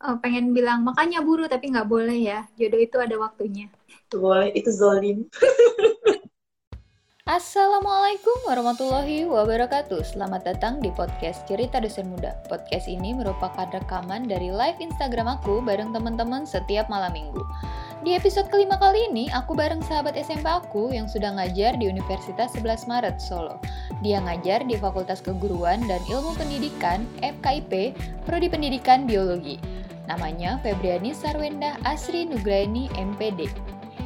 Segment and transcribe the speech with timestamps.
[0.00, 2.48] uh, pengen bilang makanya buru tapi nggak boleh ya.
[2.56, 3.68] Jodoh itu ada waktunya.
[4.08, 5.28] Itu boleh, itu zolim.
[7.30, 14.50] Assalamualaikum warahmatullahi wabarakatuh Selamat datang di podcast Cerita Dosen Muda Podcast ini merupakan rekaman dari
[14.50, 17.38] live Instagram aku bareng teman-teman setiap malam minggu
[18.02, 22.50] Di episode kelima kali ini, aku bareng sahabat SMP aku yang sudah ngajar di Universitas
[22.58, 23.62] 11 Maret, Solo
[24.02, 27.94] Dia ngajar di Fakultas Keguruan dan Ilmu Pendidikan, FKIP,
[28.26, 29.80] Prodi Pendidikan Biologi
[30.10, 33.46] Namanya Febriani Sarwenda Asri Nugraini MPD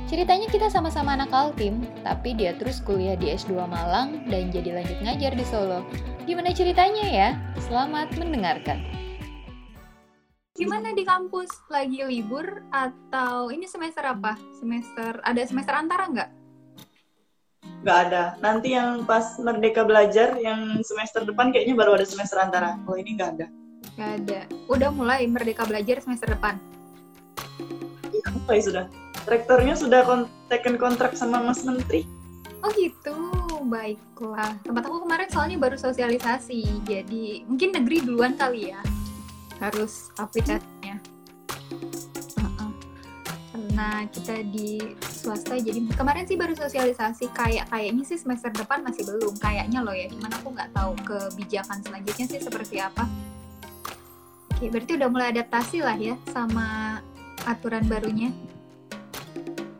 [0.05, 5.01] Ceritanya kita sama-sama anak Kaltim, tapi dia terus kuliah di S2 Malang dan jadi lanjut
[5.01, 5.81] ngajar di Solo.
[6.29, 7.29] Gimana ceritanya ya?
[7.65, 8.85] Selamat mendengarkan.
[10.55, 11.49] Gimana di kampus?
[11.73, 14.37] Lagi libur atau ini semester apa?
[14.61, 16.31] Semester ada semester antara nggak?
[17.81, 18.25] Nggak ada.
[18.45, 22.77] Nanti yang pas Merdeka Belajar, yang semester depan kayaknya baru ada semester antara.
[22.85, 23.47] Kalau ini nggak ada.
[23.95, 24.41] Nggak ada.
[24.67, 26.59] Udah mulai Merdeka Belajar semester depan?
[28.11, 28.87] Iya, apa ya sudah?
[29.25, 30.05] rektornya sudah
[30.53, 32.05] taken kontrak sama Mas Menteri.
[32.65, 33.17] Oh gitu,
[33.69, 34.57] baiklah.
[34.65, 38.81] Tempat aku kemarin soalnya baru sosialisasi, jadi mungkin negeri duluan kali ya.
[39.61, 40.97] Harus aplikasinya.
[43.53, 47.29] Karena kita di swasta, jadi kemarin sih baru sosialisasi.
[47.37, 49.37] Kayak kayaknya sih semester depan masih belum.
[49.37, 53.05] Kayaknya loh ya, cuman aku nggak tahu kebijakan selanjutnya sih seperti apa.
[54.65, 56.97] Oke, berarti udah mulai adaptasi lah ya sama
[57.45, 58.33] aturan barunya.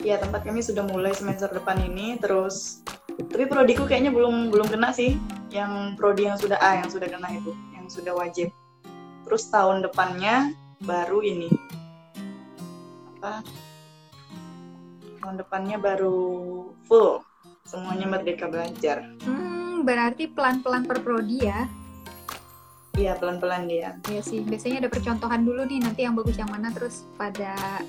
[0.05, 2.85] Ya tempat kami sudah mulai semester depan ini terus
[3.17, 5.17] tapi prodiku kayaknya belum belum kena sih
[5.49, 8.53] yang prodi yang sudah A yang sudah kena itu yang sudah wajib.
[9.25, 10.53] Terus tahun depannya
[10.85, 11.49] baru ini.
[13.17, 13.41] Apa?
[15.25, 16.21] Tahun depannya baru
[16.85, 17.25] full
[17.65, 19.01] semuanya merdeka belajar.
[19.25, 21.65] Hmm, berarti pelan-pelan per prodi ya
[22.95, 23.99] Iya pelan-pelan dia.
[24.07, 27.83] Iya sih, biasanya ada percontohan dulu nih nanti yang bagus yang mana terus pada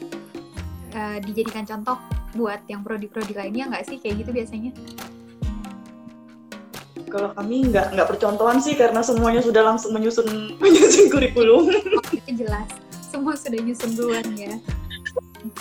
[0.97, 2.02] uh, dijadikan contoh
[2.34, 4.73] buat yang prodi-prodi lainnya nggak sih kayak gitu biasanya?
[7.06, 10.25] Kalau kami nggak nggak percontohan sih karena semuanya sudah langsung menyusun
[10.63, 11.69] menyusun kurikulum.
[11.69, 12.66] Oh, itu jelas,
[13.13, 14.58] semua sudah nyusun duluan ya.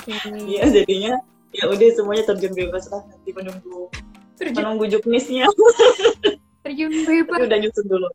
[0.08, 0.72] Iya okay.
[0.80, 1.20] jadinya
[1.52, 3.92] ya udah semuanya terjun bebas lah nanti menunggu
[4.40, 4.56] terjun.
[4.56, 5.44] menunggu juknisnya.
[6.64, 7.44] terjun bebas.
[7.44, 8.08] udah nyusun dulu.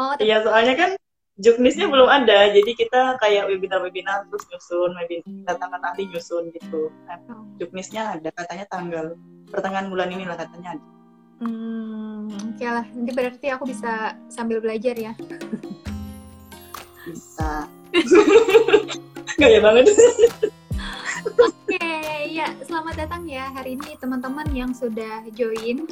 [0.00, 0.90] Oh, iya soalnya kan
[1.36, 6.88] juknisnya belum ada jadi kita kayak webinar-webinar terus nyusun webinar datangkan ahli nyusun gitu.
[7.04, 7.20] Nah,
[7.60, 9.06] juknisnya ada katanya tanggal
[9.52, 10.86] pertengahan bulan ini lah katanya ada.
[11.42, 12.86] Hmm oke lah.
[12.88, 15.12] Nanti berarti aku bisa sambil belajar ya.
[17.02, 17.66] Bisa.
[19.42, 19.90] Gaya banget.
[21.36, 21.92] Oke
[22.32, 25.84] ya selamat datang ya hari ini teman-teman yang sudah join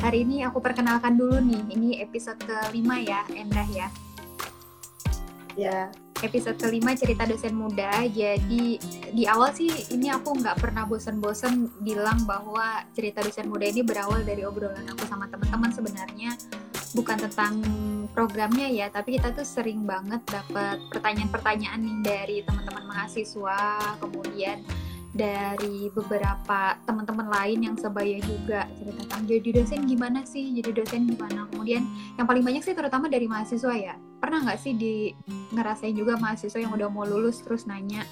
[0.00, 3.88] hari ini aku perkenalkan dulu nih ini episode kelima ya Endah ya
[5.56, 5.88] Ya.
[6.20, 8.04] Episode kelima cerita dosen muda.
[8.08, 8.76] Jadi
[9.12, 14.20] di awal sih ini aku nggak pernah bosen-bosen bilang bahwa cerita dosen muda ini berawal
[14.24, 16.36] dari obrolan aku sama teman-teman sebenarnya
[16.96, 17.60] bukan tentang
[18.16, 23.60] programnya ya, tapi kita tuh sering banget dapat pertanyaan-pertanyaan nih dari teman-teman mahasiswa,
[24.00, 24.64] kemudian
[25.16, 31.08] dari beberapa teman-teman lain yang sebaya juga cerita tentang jadi dosen gimana sih jadi dosen
[31.08, 31.48] gimana.
[31.48, 31.88] Kemudian
[32.20, 33.96] yang paling banyak sih terutama dari mahasiswa ya.
[34.20, 35.16] Pernah nggak sih di
[35.56, 38.04] ngerasain juga mahasiswa yang udah mau lulus terus nanya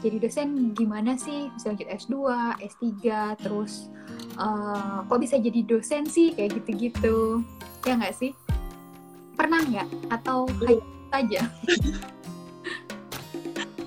[0.00, 1.52] jadi dosen gimana sih?
[1.52, 2.14] Bisa lanjut S2
[2.64, 2.92] S3
[3.44, 3.92] terus
[4.40, 6.32] uh, kok bisa jadi dosen sih?
[6.32, 7.44] Kayak gitu-gitu.
[7.84, 8.32] Ya nggak sih?
[9.36, 9.88] Pernah nggak?
[10.08, 10.80] Atau hanya
[11.12, 11.46] saja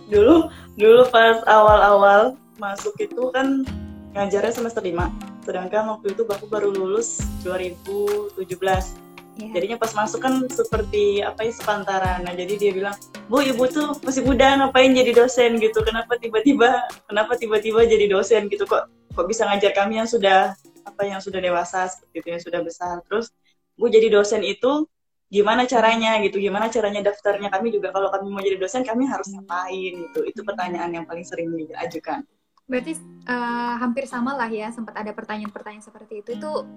[0.08, 3.66] dulu dulu pas awal-awal masuk itu kan
[4.14, 4.94] ngajarnya semester 5
[5.42, 9.52] sedangkan waktu itu aku baru lulus 2017 yeah.
[9.54, 12.26] jadinya pas masuk kan seperti apa ya sepantaran.
[12.26, 12.96] Nah jadi dia bilang
[13.30, 15.62] bu ibu tuh masih muda ngapain jadi dosen?
[15.62, 15.80] Gitu.
[15.86, 18.50] Kenapa tiba-tiba kenapa tiba-tiba jadi dosen?
[18.50, 18.66] Gitu.
[18.66, 22.62] Kok kok bisa ngajar kami yang sudah apa yang sudah dewasa seperti itu yang sudah
[22.66, 22.96] besar?
[23.06, 23.32] Terus
[23.78, 24.90] bu jadi dosen itu
[25.28, 27.52] gimana caranya gitu gimana caranya daftarnya.
[27.52, 30.20] Kami juga kalau kami mau jadi dosen kami harus ngapain gitu.
[30.24, 32.24] Itu pertanyaan yang paling sering diajukan.
[32.68, 36.36] Berarti uh, hampir sama lah ya sempat ada pertanyaan-pertanyaan seperti itu.
[36.40, 36.68] Itu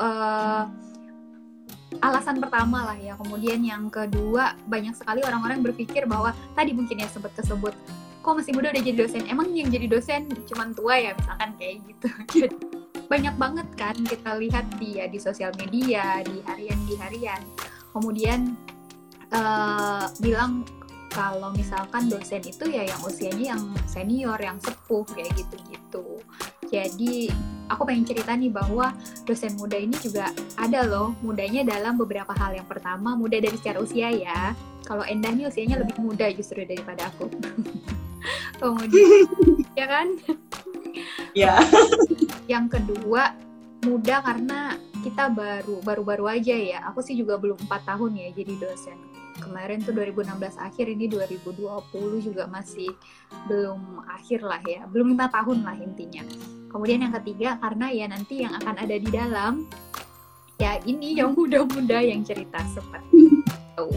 [0.00, 0.64] uh,
[2.00, 3.16] alasan pertama lah ya.
[3.20, 7.76] Kemudian yang kedua banyak sekali orang-orang berpikir bahwa tadi mungkin ya sempat tersebut
[8.20, 9.24] kok masih muda udah jadi dosen?
[9.32, 12.08] Emang yang jadi dosen cuma tua ya misalkan kayak gitu.
[13.10, 17.42] Banyak banget kan kita lihat dia di sosial media di harian di harian
[17.92, 18.56] kemudian
[19.34, 20.66] uh, bilang
[21.10, 26.22] kalau misalkan dosen itu ya yang usianya yang senior, yang sepuh kayak gitu-gitu.
[26.70, 27.26] Jadi
[27.66, 28.94] aku pengen cerita nih bahwa
[29.26, 32.54] dosen muda ini juga ada loh mudanya dalam beberapa hal.
[32.54, 34.54] Yang pertama muda dari secara usia ya,
[34.86, 37.30] kalau Endah nih usianya lebih muda justru daripada aku
[38.60, 39.30] kemudian
[39.78, 40.08] ya kan
[41.32, 41.54] ya
[42.50, 43.32] yang kedua
[43.86, 46.78] muda karena kita baru baru-baru aja ya.
[46.92, 48.98] Aku sih juga belum empat tahun ya jadi dosen.
[49.40, 51.64] Kemarin tuh 2016 akhir ini 2020
[52.20, 52.92] juga masih
[53.48, 54.84] belum akhir lah ya.
[54.92, 56.24] Belum lima tahun lah intinya.
[56.68, 59.66] Kemudian yang ketiga karena ya nanti yang akan ada di dalam
[60.60, 63.88] ya ini yang muda-muda yang cerita seperti itu.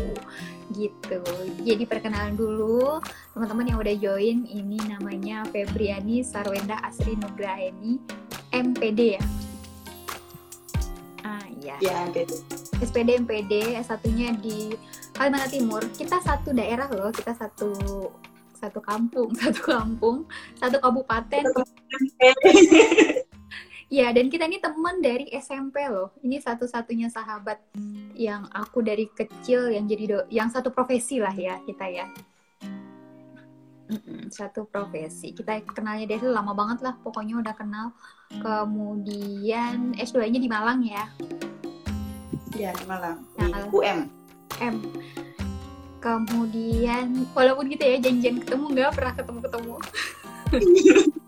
[0.74, 1.22] Gitu.
[1.62, 3.04] Jadi perkenalan dulu.
[3.36, 8.00] Teman-teman yang udah join ini namanya Febriani Sarwenda Asri Nugraeni
[8.54, 9.26] MPD ya
[11.72, 12.36] ah ya gitu
[12.84, 14.76] SPD MPD S1-nya di
[15.16, 17.72] Kalimantan Timur kita satu daerah loh kita satu
[18.58, 20.28] satu kampung satu kampung
[20.60, 21.44] satu kabupaten
[23.94, 26.10] Ya, dan kita ini teman dari SMP loh.
[26.26, 27.62] Ini satu-satunya sahabat
[28.18, 32.10] yang aku dari kecil yang jadi do yang satu profesi lah ya kita ya.
[34.30, 35.34] Satu profesi.
[35.34, 37.94] Kita kenalnya dari lama banget lah, pokoknya udah kenal.
[38.42, 41.06] Kemudian S2-nya di Malang ya.
[42.54, 44.10] ya di Malang di Nah, UM
[44.62, 44.76] M.
[46.04, 49.76] Kemudian walaupun gitu ya janjian ketemu nggak pernah ketemu-ketemu.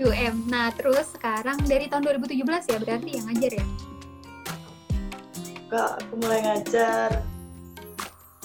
[0.00, 0.34] UM.
[0.50, 3.66] Nah, terus sekarang dari tahun 2017 ya berarti yang ngajar ya?
[5.70, 7.22] Kak, aku mulai ngajar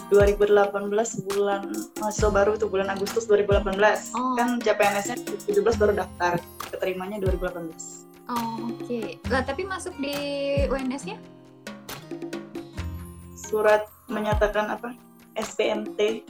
[0.08, 0.70] 2018
[1.26, 1.62] bulan
[1.96, 4.36] mahasiswa baru tuh bulan Agustus 2018 Oh.
[4.36, 5.18] kan CPNS-nya
[5.48, 6.34] 2017 baru daftar
[6.68, 9.22] keterimanya 2018 Oh, oke.
[9.30, 10.14] Lah, tapi masuk di
[10.66, 11.18] UNS-nya?
[13.38, 14.98] surat menyatakan apa
[15.36, 16.26] SPMT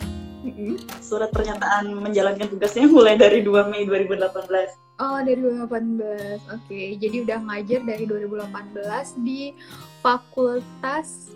[1.00, 6.40] surat pernyataan menjalankan tugasnya mulai dari 2 Mei 2018 Oh, dari 2018.
[6.52, 8.80] Oke, jadi udah ngajar dari 2018
[9.20, 9.52] di
[10.00, 11.36] Fakultas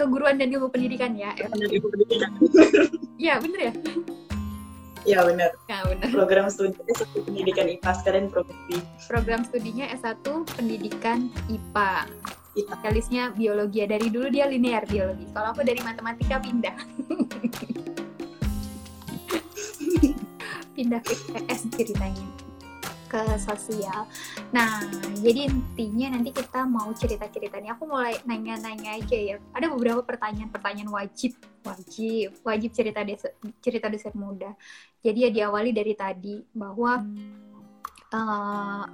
[0.00, 1.36] Keguruan dan Ilmu Pendidikan ya.
[1.36, 2.30] Benar, Ibu Pendidikan.
[3.20, 3.72] Iya, bener ya?
[5.04, 6.12] ya benar Ya, bener.
[6.12, 10.24] program studi S1 pendidikan IPA sekarang profesi Program studinya S1
[10.56, 12.04] Pendidikan IPA.
[12.56, 13.86] IPA Spesialisnya biologi ya.
[13.88, 15.24] Dari dulu dia linear biologi.
[15.32, 16.76] Kalau aku dari matematika pindah.
[20.76, 22.24] pindah ke IPS ceritanya
[23.10, 24.06] ke sosial.
[24.54, 24.86] Nah,
[25.18, 27.74] jadi intinya nanti kita mau cerita-ceritanya.
[27.74, 29.36] Aku mulai nanya-nanya aja ya.
[29.50, 31.34] Ada beberapa pertanyaan-pertanyaan wajib,
[31.66, 34.54] wajib, wajib cerita desa, cerita dosen muda.
[35.02, 37.02] Jadi ya diawali dari tadi bahwa
[38.14, 38.84] eh,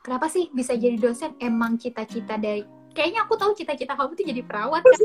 [0.00, 1.36] kenapa sih bisa jadi dosen?
[1.36, 5.00] Emang cita-cita dari kayaknya aku tahu cita-cita kamu tuh jadi perawat kan?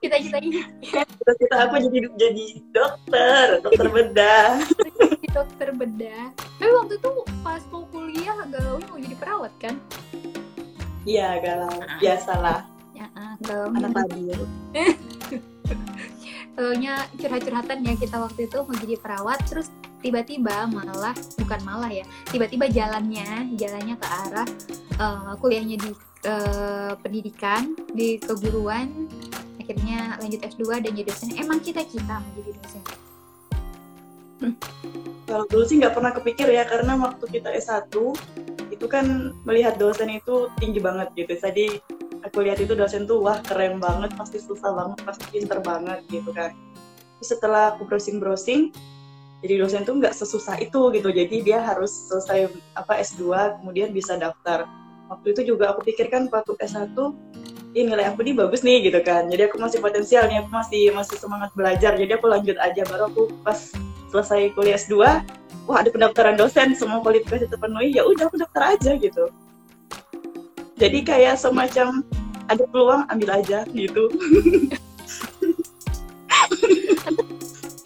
[0.00, 4.64] Cita-citanya cita-cita aku jadi jadi dokter dokter bedah.
[4.96, 6.32] Jadi dokter bedah.
[6.56, 7.10] Tapi waktu itu
[7.44, 9.76] pas mau kuliah galaunya mau jadi perawat kan?
[11.06, 11.76] iya galau.
[12.02, 12.66] Biasalah.
[12.96, 13.70] Ya, ah, galau.
[13.76, 14.40] Anak labil
[16.56, 19.68] Galaunya curhat-curhatan ya kita waktu itu mau jadi perawat terus
[20.00, 24.48] tiba-tiba malah bukan malah ya tiba-tiba jalannya jalannya ke arah
[24.96, 25.90] eh, kuliahnya di
[26.24, 28.88] eh, pendidikan di keguruan
[29.66, 31.34] akhirnya lanjut S2 dan jadi dosen.
[31.34, 32.82] Emang cita-cita mau jadi dosen?
[35.26, 37.90] Kalau dulu sih nggak pernah kepikir ya karena waktu kita S1
[38.70, 41.34] itu kan melihat dosen itu tinggi banget gitu.
[41.34, 41.82] Jadi
[42.36, 46.36] aku lihat itu dosen tuh wah keren banget pasti susah banget pasti pinter banget gitu
[46.36, 46.52] kan.
[47.24, 48.76] Setelah aku browsing browsing
[49.40, 51.08] jadi dosen tuh nggak sesusah itu gitu.
[51.08, 54.68] Jadi dia harus selesai apa S2 kemudian bisa daftar.
[55.08, 56.92] Waktu itu juga aku pikirkan waktu S1
[57.72, 59.32] ini nilai aku nih bagus nih gitu kan.
[59.32, 61.96] Jadi aku masih potensial nih aku masih masih semangat belajar.
[61.96, 63.72] Jadi aku lanjut aja baru aku pas
[64.12, 64.92] selesai kuliah S2
[65.64, 69.24] wah ada pendaftaran dosen semua kualifikasi terpenuhi ya udah aku daftar aja gitu.
[70.76, 72.04] Jadi kayak semacam
[72.46, 74.10] ada peluang ambil aja gitu.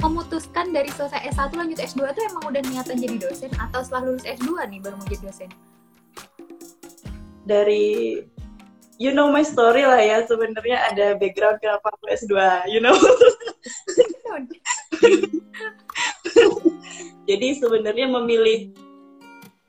[0.00, 4.25] Memutuskan dari selesai S1 lanjut S2 tuh emang udah niatan jadi dosen atau setelah lulus
[4.25, 5.50] S2 nih baru mau jadi dosen?
[7.45, 8.21] Dari
[9.00, 12.33] you know my story lah ya sebenarnya ada background kenapa aku S2
[12.73, 12.97] you know.
[17.31, 18.75] Jadi sebenarnya memilih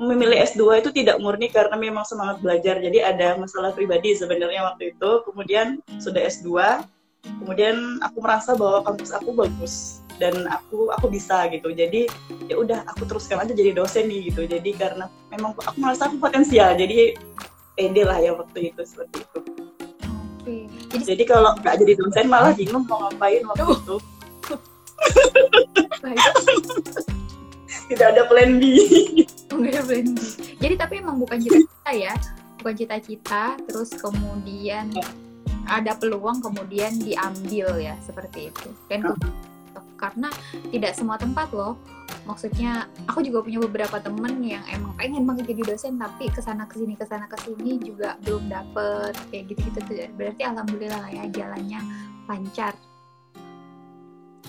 [0.01, 2.81] memilih S2 itu tidak murni karena memang semangat belajar.
[2.81, 5.09] Jadi ada masalah pribadi sebenarnya waktu itu.
[5.29, 6.81] Kemudian sudah S2
[7.21, 11.69] kemudian aku merasa bahwa kampus aku bagus dan aku aku bisa gitu.
[11.69, 12.09] Jadi
[12.49, 14.49] ya udah aku teruskan aja jadi dosen nih gitu.
[14.49, 17.13] Jadi karena memang aku merasa aku potensial jadi
[17.77, 19.39] pede lah ya waktu itu seperti itu.
[20.41, 23.95] Oke jadi jadi kalau nggak jadi dosen malah bingung mau ngapain waktu itu.
[26.01, 27.20] Baik.
[27.91, 28.63] Tidak ada plan B.
[29.51, 30.57] Enggak berhenti.
[30.57, 32.13] Jadi tapi emang bukan cita-cita ya,
[32.59, 33.43] bukan cita-cita.
[33.67, 34.89] Terus kemudian
[35.67, 38.69] ada peluang kemudian diambil ya seperti itu.
[38.89, 39.05] Dan
[40.01, 40.33] karena
[40.73, 41.77] tidak semua tempat loh.
[42.25, 46.69] Maksudnya aku juga punya beberapa temen yang emang pengen banget jadi dosen tapi ke sana
[46.69, 49.13] ke sini ke sana ke sini juga belum dapet.
[49.29, 51.79] Kayak gitu gitu tuh berarti alhamdulillah ya jalannya
[52.25, 52.73] lancar.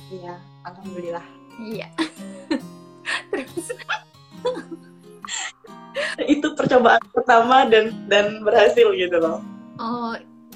[0.08, 1.26] Iya alhamdulillah.
[1.60, 1.88] Iya
[3.32, 3.72] terus.
[6.36, 9.40] Itu percobaan pertama dan dan berhasil gitu loh.
[9.80, 10.12] Oh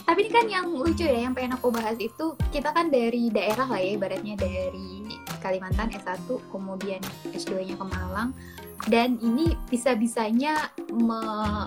[0.06, 3.66] tapi ini kan yang lucu ya yang pengen aku bahas itu kita kan dari daerah
[3.66, 5.02] lah ya ibaratnya dari
[5.42, 7.02] Kalimantan S1 kemudian
[7.34, 8.30] S2-nya ke Malang.
[8.86, 11.18] Dan ini bisa-bisanya me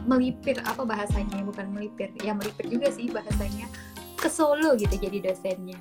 [0.07, 3.67] melipir apa bahasanya bukan melipir ya melipir juga sih bahasanya
[4.15, 5.79] ke Solo gitu jadi dosennya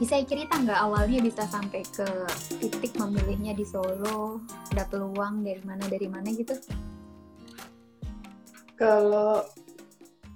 [0.00, 2.08] bisa cerita nggak awalnya bisa sampai ke
[2.56, 4.40] titik memilihnya di Solo?
[4.72, 6.56] Ada peluang dari mana dari mana gitu?
[8.80, 9.44] Kalau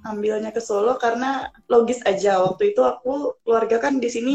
[0.04, 2.44] ambilnya ke Solo karena logis aja.
[2.44, 4.34] Waktu itu aku keluarga kan di sini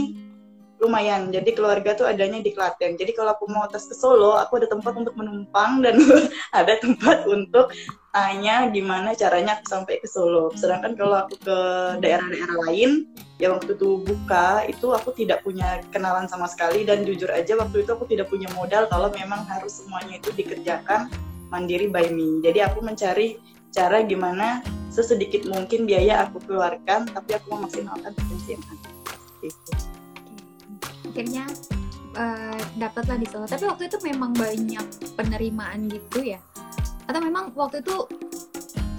[0.80, 1.28] lumayan.
[1.30, 2.96] Jadi keluarga tuh adanya di Klaten.
[2.96, 6.00] Jadi kalau aku mau tes ke Solo aku ada tempat untuk menumpang dan
[6.60, 7.70] ada tempat untuk
[8.10, 10.56] tanya gimana caranya aku sampai ke Solo.
[10.56, 11.58] Sedangkan kalau aku ke
[12.00, 16.88] daerah-daerah lain ya waktu itu buka itu aku tidak punya kenalan sama sekali.
[16.88, 21.12] Dan jujur aja waktu itu aku tidak punya modal kalau memang harus semuanya itu dikerjakan
[21.52, 22.40] mandiri by me.
[22.40, 23.36] Jadi aku mencari
[23.70, 28.90] cara gimana sesedikit mungkin biaya aku keluarkan tapi aku memaksimalkan potensi yang ada.
[29.44, 29.99] Gitu.
[31.10, 31.46] Akhirnya
[32.16, 34.86] uh, dapatlah di Solo tapi waktu itu memang banyak
[35.18, 36.40] penerimaan gitu ya.
[37.10, 38.06] Atau memang waktu itu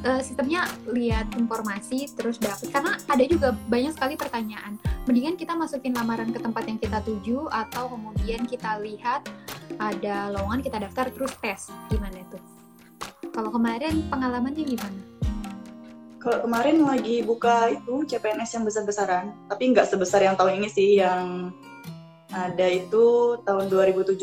[0.05, 4.77] uh, sistemnya lihat informasi terus dapat karena ada juga banyak sekali pertanyaan.
[5.09, 9.27] Mendingan kita masukin lamaran ke tempat yang kita tuju atau kemudian kita lihat
[9.79, 11.71] ada lowongan kita daftar terus tes.
[11.89, 12.39] Gimana itu?
[13.31, 15.01] Kalau kemarin pengalamannya gimana?
[16.21, 21.01] Kalau kemarin lagi buka itu CPNS yang besar-besaran, tapi nggak sebesar yang tahun ini sih,
[21.01, 21.49] yang
[22.31, 24.23] ada itu tahun 2017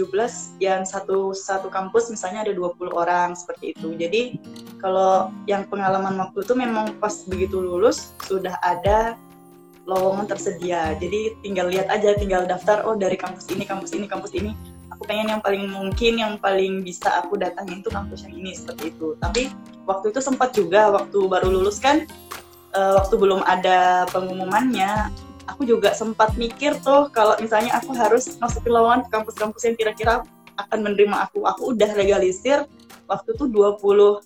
[0.63, 3.93] yang satu satu kampus misalnya ada 20 orang seperti itu.
[3.99, 4.39] Jadi
[4.79, 9.19] kalau yang pengalaman waktu itu memang pas begitu lulus sudah ada
[9.87, 10.95] lowongan tersedia.
[10.99, 14.51] Jadi tinggal lihat aja, tinggal daftar oh dari kampus ini, kampus ini, kampus ini
[14.97, 18.89] aku pengen yang paling mungkin yang paling bisa aku datangin itu kampus yang ini seperti
[18.89, 19.53] itu tapi
[19.85, 22.09] waktu itu sempat juga waktu baru lulus kan
[22.73, 25.13] uh, waktu belum ada pengumumannya
[25.47, 30.13] aku juga sempat mikir tuh kalau misalnya aku harus masukin lowongan ke kampus-kampus yang kira-kira
[30.59, 31.47] akan menerima aku.
[31.47, 32.67] Aku udah legalisir
[33.07, 34.21] waktu itu 20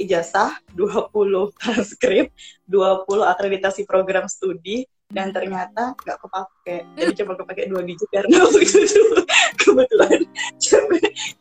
[0.00, 1.10] ijazah, 20
[1.60, 2.30] transkrip,
[2.68, 6.76] 20 akreditasi program studi, dan ternyata nggak kepake.
[6.94, 9.14] Jadi coba kepake dua biji karena waktu itu
[9.58, 10.20] kebetulan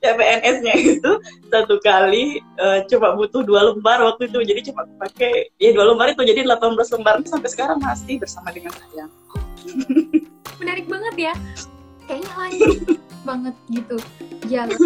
[0.01, 1.11] CPNS-nya itu
[1.53, 4.41] satu kali uh, coba butuh dua lembar waktu itu.
[4.41, 7.21] Jadi coba kepake ya dua lembar itu jadi 18 lembar.
[7.29, 9.05] Sampai sekarang masih bersama dengan saya.
[10.59, 11.33] Menarik banget ya.
[12.09, 12.77] Kayaknya lanjut
[13.29, 13.97] banget gitu.
[14.49, 14.79] Jalan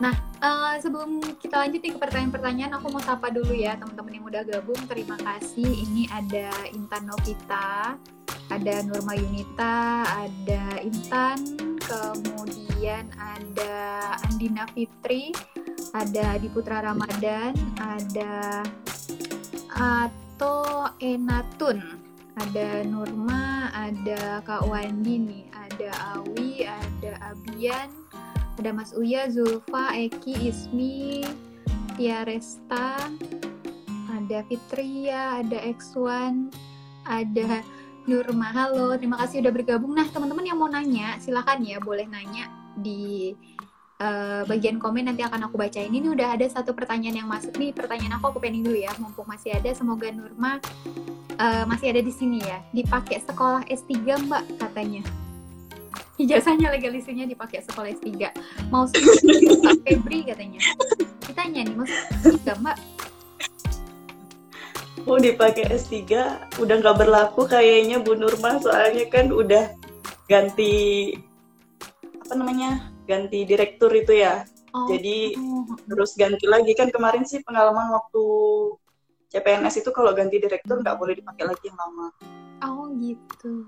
[0.00, 4.26] Nah, uh, sebelum kita lanjut nih ke pertanyaan-pertanyaan, aku mau sapa dulu ya teman-teman yang
[4.32, 4.80] udah gabung.
[4.88, 5.68] Terima kasih.
[5.68, 8.00] Ini ada Intan Novita,
[8.48, 11.36] ada Nurma Yunita, ada Intan,
[11.84, 13.76] kemudian ada
[14.24, 15.36] Andina Fitri,
[15.92, 18.64] ada Adi Putra Ramadan, ada
[19.76, 21.76] Ato Enatun,
[22.40, 27.99] ada Nurma, ada Kak Wandi nih, ada Awi, ada Abian,
[28.60, 31.24] ada Mas Uya, Zulfa, Eki, Ismi,
[31.96, 33.00] Tia Resta,
[34.12, 36.52] ada Fitria, ada X1,
[37.08, 37.64] ada
[38.04, 38.52] Nurma.
[38.52, 39.96] Halo, terima kasih udah bergabung.
[39.96, 43.32] Nah, teman-teman yang mau nanya, silakan ya, boleh nanya di
[43.96, 45.88] uh, bagian komen nanti akan aku bacain.
[45.88, 47.72] Ini udah ada satu pertanyaan yang masuk nih.
[47.72, 49.72] Pertanyaan aku aku pengen dulu ya, mumpung masih ada.
[49.72, 50.60] Semoga Nurma
[51.40, 52.60] uh, masih ada di sini ya.
[52.76, 55.00] Dipakai sekolah S3 Mbak katanya
[56.20, 58.28] ijazahnya legalisirnya dipakai sekolah S3
[58.68, 58.84] mau
[59.84, 60.60] Febri katanya.
[61.24, 62.76] Ditanya nih mau S3 mbak?
[65.08, 65.96] Mau dipakai S3
[66.60, 69.72] udah nggak berlaku kayaknya Bu Nurma soalnya kan udah
[70.28, 71.16] ganti
[72.20, 74.44] apa namanya ganti direktur itu ya.
[74.70, 74.86] Oh.
[74.86, 75.34] jadi
[75.88, 76.76] terus ganti lagi.
[76.78, 78.22] Kan kemarin sih pengalaman waktu
[79.34, 82.06] CPNS itu kalau ganti direktur nggak boleh dipakai lagi yang lama.
[82.60, 83.66] Oh gitu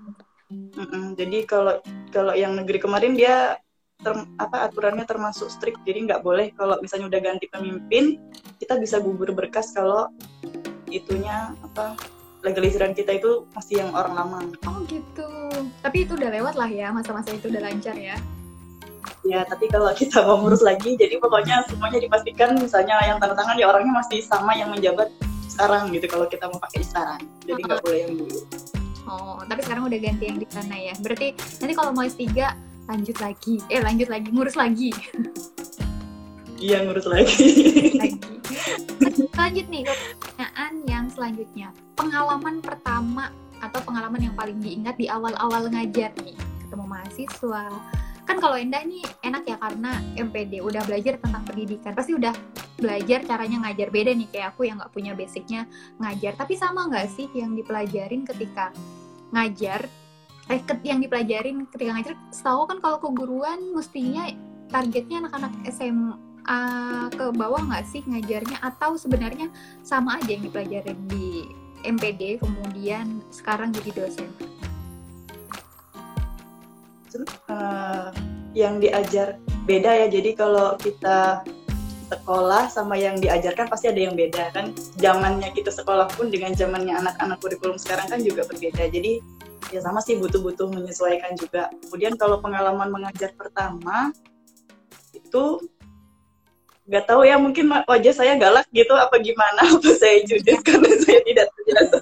[0.73, 1.77] Mm-mm, jadi kalau
[2.09, 3.57] kalau yang negeri kemarin dia
[4.01, 8.19] ter, apa aturannya termasuk strict jadi nggak boleh kalau misalnya udah ganti pemimpin
[8.57, 10.09] kita bisa gugur berkas kalau
[10.89, 11.97] itunya apa
[12.43, 14.39] legaliziran kita itu masih yang orang lama.
[14.67, 15.27] Oh gitu.
[15.79, 18.19] Tapi itu udah lewat lah ya masa-masa itu udah lancar ya.
[19.23, 23.55] ya tapi kalau kita mau ngurus lagi jadi pokoknya semuanya dipastikan misalnya yang tanda tangan
[23.55, 25.07] ya orangnya masih sama yang menjabat
[25.47, 28.39] sekarang gitu kalau kita mau pakai sekarang jadi nggak boleh yang dulu
[29.07, 30.93] oh tapi sekarang udah ganti yang di sana ya.
[30.99, 32.27] Berarti nanti kalau mau S3
[32.87, 33.55] lanjut lagi.
[33.71, 34.91] Eh lanjut lagi ngurus lagi.
[36.63, 37.47] Iya ngurus lagi.
[37.99, 38.33] Lagi.
[39.35, 41.67] Lanjut nih ke pertanyaan yang selanjutnya.
[41.99, 46.35] Pengalaman pertama atau pengalaman yang paling diingat di awal-awal ngajar nih?
[46.63, 47.63] Ketemu mahasiswa
[48.23, 51.91] kan kalau Endah nih enak ya karena MPD udah belajar tentang pendidikan.
[51.91, 52.31] Pasti udah
[52.79, 53.87] belajar caranya ngajar.
[53.91, 55.67] Beda nih kayak aku yang nggak punya basicnya
[55.99, 56.33] ngajar.
[56.39, 58.71] Tapi sama nggak sih yang dipelajarin ketika
[59.35, 59.85] ngajar?
[60.51, 64.27] Eh yang dipelajarin ketika ngajar setahu kan kalau keguruan mestinya
[64.67, 66.61] targetnya anak-anak SMA
[67.15, 68.59] ke bawah nggak sih ngajarnya?
[68.63, 69.51] Atau sebenarnya
[69.83, 71.47] sama aja yang dipelajarin di
[71.83, 74.31] MPD kemudian sekarang jadi dosen
[77.49, 78.09] uh,
[78.57, 79.37] yang diajar
[79.69, 80.07] beda ya.
[80.09, 81.45] Jadi kalau kita
[82.13, 84.73] sekolah sama yang diajarkan pasti ada yang beda kan.
[84.97, 88.89] Zamannya kita sekolah pun dengan zamannya anak-anak kurikulum sekarang kan juga berbeda.
[88.89, 89.21] Jadi
[89.73, 91.73] ya sama sih butuh-butuh menyesuaikan juga.
[91.87, 94.13] Kemudian kalau pengalaman mengajar pertama
[95.13, 95.61] itu
[96.83, 101.19] nggak tahu ya mungkin wajah saya galak gitu apa gimana apa saya judes karena saya
[101.23, 101.99] tidak terbiasa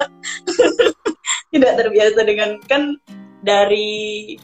[1.53, 2.97] tidak terbiasa dengan kan
[3.45, 4.37] dari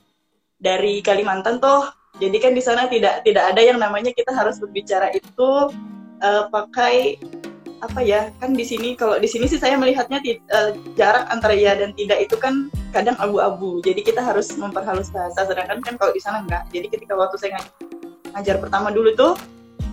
[0.57, 1.89] dari Kalimantan toh.
[2.17, 5.69] Jadi kan di sana tidak tidak ada yang namanya kita harus berbicara itu
[6.25, 7.21] uh, pakai
[7.77, 10.17] apa ya kan di sini kalau di sini sih saya melihatnya
[10.49, 13.85] uh, jarak antara ya dan tidak itu kan kadang abu-abu.
[13.85, 15.45] Jadi kita harus memperhalus bahasa.
[15.45, 16.65] Sedangkan kan kalau di sana enggak.
[16.73, 17.61] Jadi ketika waktu saya
[18.33, 19.33] ngajar pertama dulu tuh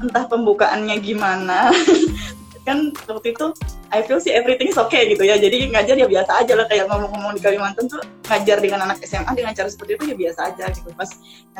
[0.00, 1.70] entah pembukaannya gimana
[2.64, 3.52] kan waktu itu
[3.92, 5.36] I feel sih everything is okay gitu ya.
[5.36, 9.32] Jadi ngajar ya biasa aja lah kayak ngomong-ngomong di Kalimantan tuh ngajar dengan anak SMA
[9.36, 10.88] dengan cara seperti itu ya biasa aja gitu.
[10.96, 11.10] Pas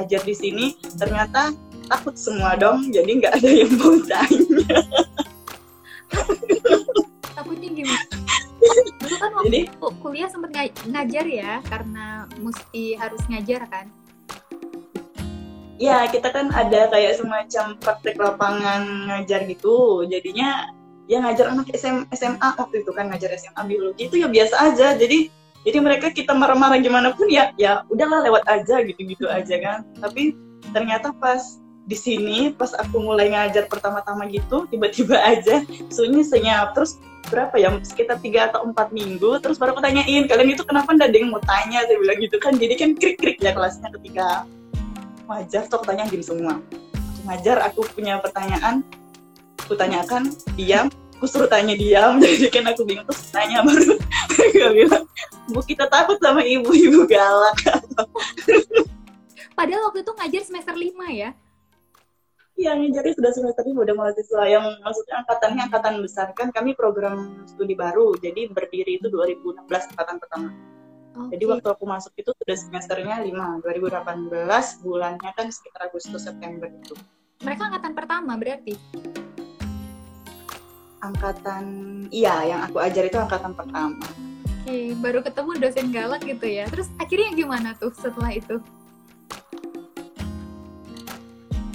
[0.01, 1.53] ngajar di sini ternyata
[1.87, 4.81] takut semua dong jadi nggak ada yang mau tanya.
[7.37, 8.05] Takutnya gimana
[9.05, 9.61] dulu kan waktu jadi,
[10.01, 10.51] kuliah sempat
[10.89, 13.87] ngajar ya karena mesti harus ngajar kan.
[15.75, 20.07] Ya, kita kan ada kayak semacam praktek lapangan ngajar gitu.
[20.07, 20.71] Jadinya
[21.05, 24.97] ya ngajar anak SM, SMA waktu itu kan ngajar SMA biologi itu ya biasa aja.
[24.97, 25.29] Jadi
[25.65, 29.79] jadi mereka kita marah-marah gimana pun ya ya udahlah lewat aja gitu-gitu aja kan.
[30.01, 30.37] Tapi
[30.73, 36.77] ternyata pas di sini pas aku mulai ngajar pertama-tama gitu tiba-tiba aja sunyi senyap.
[36.77, 37.01] Terus
[37.33, 41.09] berapa ya sekitar tiga atau empat minggu terus baru aku tanyain kalian itu kenapa ndak
[41.13, 41.85] ada yang mau tanya?
[41.85, 42.53] Saya bilang gitu kan.
[42.57, 44.45] Jadi kan krik-krik ya kelasnya ketika
[45.25, 46.61] wajar tuh aku gini semua.
[47.25, 48.85] Ngajar aku punya pertanyaan
[49.65, 50.29] aku tanyakan
[50.61, 53.97] diam aku suruh tanya diam jadi kan aku bingung terus tanya baru
[54.37, 55.05] mereka bilang
[55.49, 57.57] bu kita takut sama ibu-ibu galak
[59.57, 61.33] padahal waktu itu ngajar semester lima ya
[62.55, 67.43] Iya, ngajarnya sudah semester lima udah mahasiswa yang maksudnya angkatannya angkatan besar kan kami program
[67.51, 70.49] studi baru jadi berdiri itu 2016 angkatan pertama.
[71.15, 71.35] Okay.
[71.35, 76.95] Jadi waktu aku masuk itu sudah semesternya 5, 2018 bulannya kan sekitar Agustus September itu.
[77.43, 78.79] Mereka angkatan pertama berarti?
[81.05, 81.65] Angkatan
[82.09, 84.01] iya yang aku ajar itu angkatan pertama.
[84.65, 86.65] Oke, okay, baru ketemu dosen galak gitu ya.
[86.73, 88.57] Terus akhirnya gimana tuh setelah itu?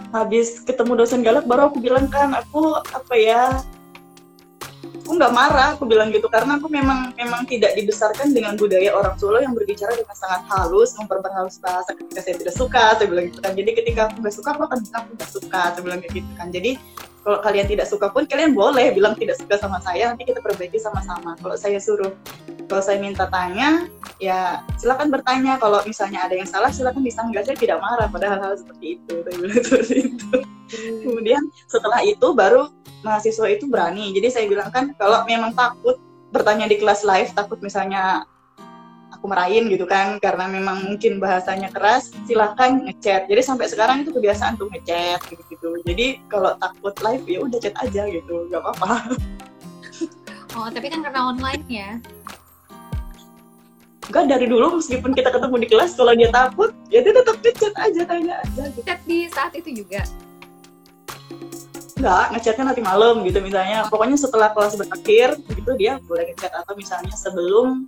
[0.09, 3.61] Habis ketemu dosen galak baru aku bilang kan aku apa ya
[5.09, 9.17] aku nggak marah aku bilang gitu karena aku memang memang tidak dibesarkan dengan budaya orang
[9.17, 13.41] Solo yang berbicara dengan sangat halus memperhalus bahasa ketika saya tidak suka saya bilang gitu
[13.41, 16.13] kan jadi ketika aku nggak suka aku akan bilang aku nggak suka saya bilang kayak
[16.13, 16.71] gitu kan jadi
[17.29, 20.81] kalau kalian tidak suka pun kalian boleh bilang tidak suka sama saya nanti kita perbaiki
[20.81, 21.37] sama-sama.
[21.37, 22.09] Kalau saya suruh
[22.65, 23.85] kalau saya minta tanya
[24.17, 25.61] ya silakan bertanya.
[25.61, 29.13] Kalau misalnya ada yang salah silakan disanggah saya tidak marah pada hal-hal seperti itu.
[29.61, 30.29] Seperti itu.
[30.69, 31.01] Hmm.
[31.01, 32.73] kemudian setelah itu baru
[33.05, 34.09] mahasiswa itu berani.
[34.17, 36.01] Jadi saya bilang kan kalau memang takut
[36.33, 38.25] bertanya di kelas live, takut misalnya
[39.19, 43.27] aku merahin gitu kan karena memang mungkin bahasanya keras silahkan ngechat.
[43.27, 47.59] Jadi sampai sekarang itu kebiasaan tuh ngechat gitu gitu jadi kalau takut live ya udah
[47.59, 48.91] chat aja gitu nggak apa-apa.
[50.57, 51.89] Oh tapi kan karena online ya?
[54.09, 57.73] Enggak dari dulu meskipun kita ketemu di kelas kalau dia takut ya dia tetap chat
[57.77, 58.81] aja tanya aja gitu.
[58.81, 60.01] chat di saat itu juga?
[62.01, 63.85] Enggak, ngechatnya nanti malam gitu misalnya.
[63.93, 67.85] Pokoknya setelah kelas berakhir gitu dia boleh ngechat atau misalnya sebelum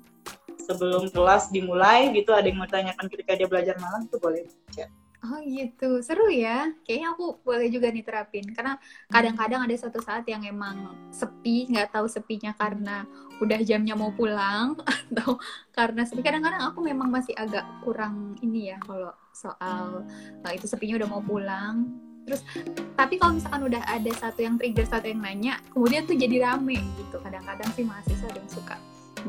[0.72, 4.88] sebelum kelas dimulai gitu ada yang mau tanyakan ketika dia belajar malam itu boleh chat.
[5.22, 6.74] Oh gitu, seru ya.
[6.82, 8.42] Kayaknya aku boleh juga nih terapin.
[8.58, 8.74] Karena
[9.06, 13.06] kadang-kadang ada suatu saat yang emang sepi, nggak tahu sepinya karena
[13.38, 14.74] udah jamnya mau pulang
[15.14, 15.38] atau
[15.70, 16.26] karena sepi.
[16.26, 20.10] Kadang-kadang aku memang masih agak kurang ini ya kalau soal
[20.42, 21.86] uh, itu sepinya udah mau pulang
[22.26, 22.46] terus
[22.94, 26.78] tapi kalau misalkan udah ada satu yang trigger satu yang nanya kemudian tuh jadi rame
[27.02, 28.78] gitu kadang-kadang sih mahasiswa ada yang suka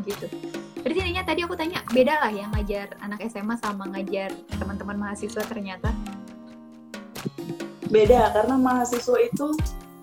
[0.05, 0.27] gitu
[0.83, 5.43] berarti intinya tadi aku tanya beda lah ya ngajar anak SMA sama ngajar teman-teman mahasiswa
[5.47, 5.93] ternyata
[7.93, 9.53] beda karena mahasiswa itu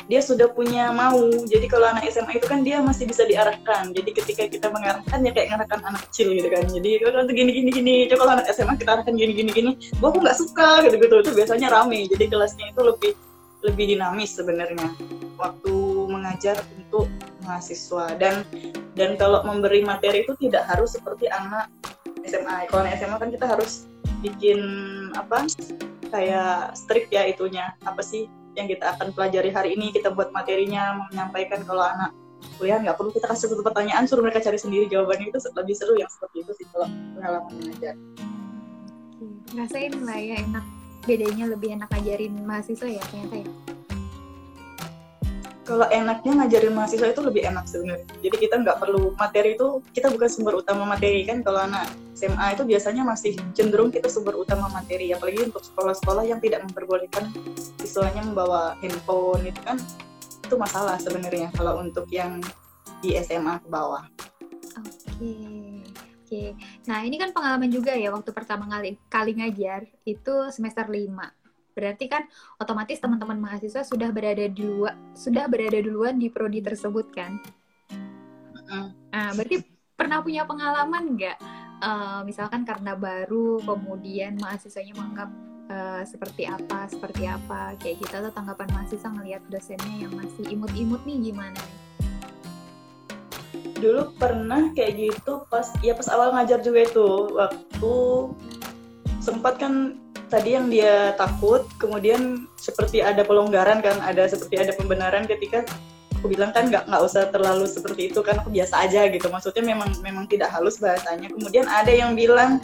[0.10, 1.22] dia sudah punya mau.
[1.46, 3.94] Jadi kalau anak SMA itu kan dia masih bisa diarahkan.
[3.94, 6.66] Jadi ketika kita mengarahkan ya kayak ngarahkan anak kecil gitu kan.
[6.66, 9.72] Jadi kalau gini gini gini, coba kalau anak SMA kita arahkan gini gini gini,
[10.02, 11.16] gua aku nggak suka gitu gitu.
[11.22, 12.10] Itu biasanya rame.
[12.10, 13.14] Jadi kelasnya itu lebih
[13.60, 14.90] lebih dinamis sebenarnya
[15.38, 15.74] waktu
[16.10, 17.06] mengajar untuk
[17.50, 18.14] mahasiswa.
[18.22, 18.46] Dan
[18.94, 21.66] dan kalau memberi materi itu tidak harus seperti anak
[22.22, 22.70] SMA.
[22.70, 23.90] Kalau anak SMA kan kita harus
[24.22, 24.62] bikin
[25.18, 25.50] apa
[26.14, 27.74] kayak strict ya itunya.
[27.82, 29.90] Apa sih yang kita akan pelajari hari ini?
[29.90, 31.66] Kita buat materinya menyampaikan.
[31.66, 32.14] Kalau anak
[32.62, 35.34] kuliah nggak perlu kita kasih satu pertanyaan suruh mereka cari sendiri jawabannya.
[35.34, 37.98] Itu lebih seru yang seperti itu sih kalau pengalaman mengajar
[39.50, 40.66] ngerasain lah ya enak.
[41.08, 43.79] Bedanya lebih enak ngajarin mahasiswa ya ternyata ya
[45.70, 48.10] kalau enaknya ngajarin mahasiswa itu lebih enak sebenarnya.
[48.26, 51.46] Jadi kita nggak perlu materi itu kita bukan sumber utama materi kan.
[51.46, 55.14] Kalau anak SMA itu biasanya masih cenderung kita sumber utama materi.
[55.14, 57.30] Apalagi untuk sekolah-sekolah yang tidak memperbolehkan
[57.78, 59.78] siswanya membawa handphone itu kan
[60.42, 62.42] itu masalah sebenarnya kalau untuk yang
[63.06, 64.10] di SMA ke bawah.
[64.74, 65.38] Oke.
[66.30, 66.54] Oke.
[66.90, 71.39] Nah, ini kan pengalaman juga ya waktu pertama kali kali ngajar itu semester 5
[71.80, 72.28] Berarti kan
[72.60, 77.40] otomatis teman-teman mahasiswa sudah berada di luar sudah berada duluan di prodi tersebut kan?
[78.70, 79.64] Nah, berarti
[79.96, 81.38] pernah punya pengalaman nggak?
[81.80, 85.30] Uh, misalkan karena baru kemudian mahasiswanya menganggap
[85.72, 91.00] uh, seperti apa, seperti apa, kayak gitu atau tanggapan mahasiswa ngelihat dosennya yang masih imut-imut
[91.08, 91.78] nih gimana nih?
[93.80, 97.08] Dulu pernah kayak gitu pas ya pas awal ngajar juga itu
[97.40, 97.96] waktu
[99.24, 99.96] sempat kan
[100.30, 105.66] tadi yang dia takut kemudian seperti ada pelonggaran kan ada seperti ada pembenaran ketika
[106.22, 109.66] aku bilang kan nggak nggak usah terlalu seperti itu kan aku biasa aja gitu maksudnya
[109.66, 112.62] memang memang tidak halus bahasanya kemudian ada yang bilang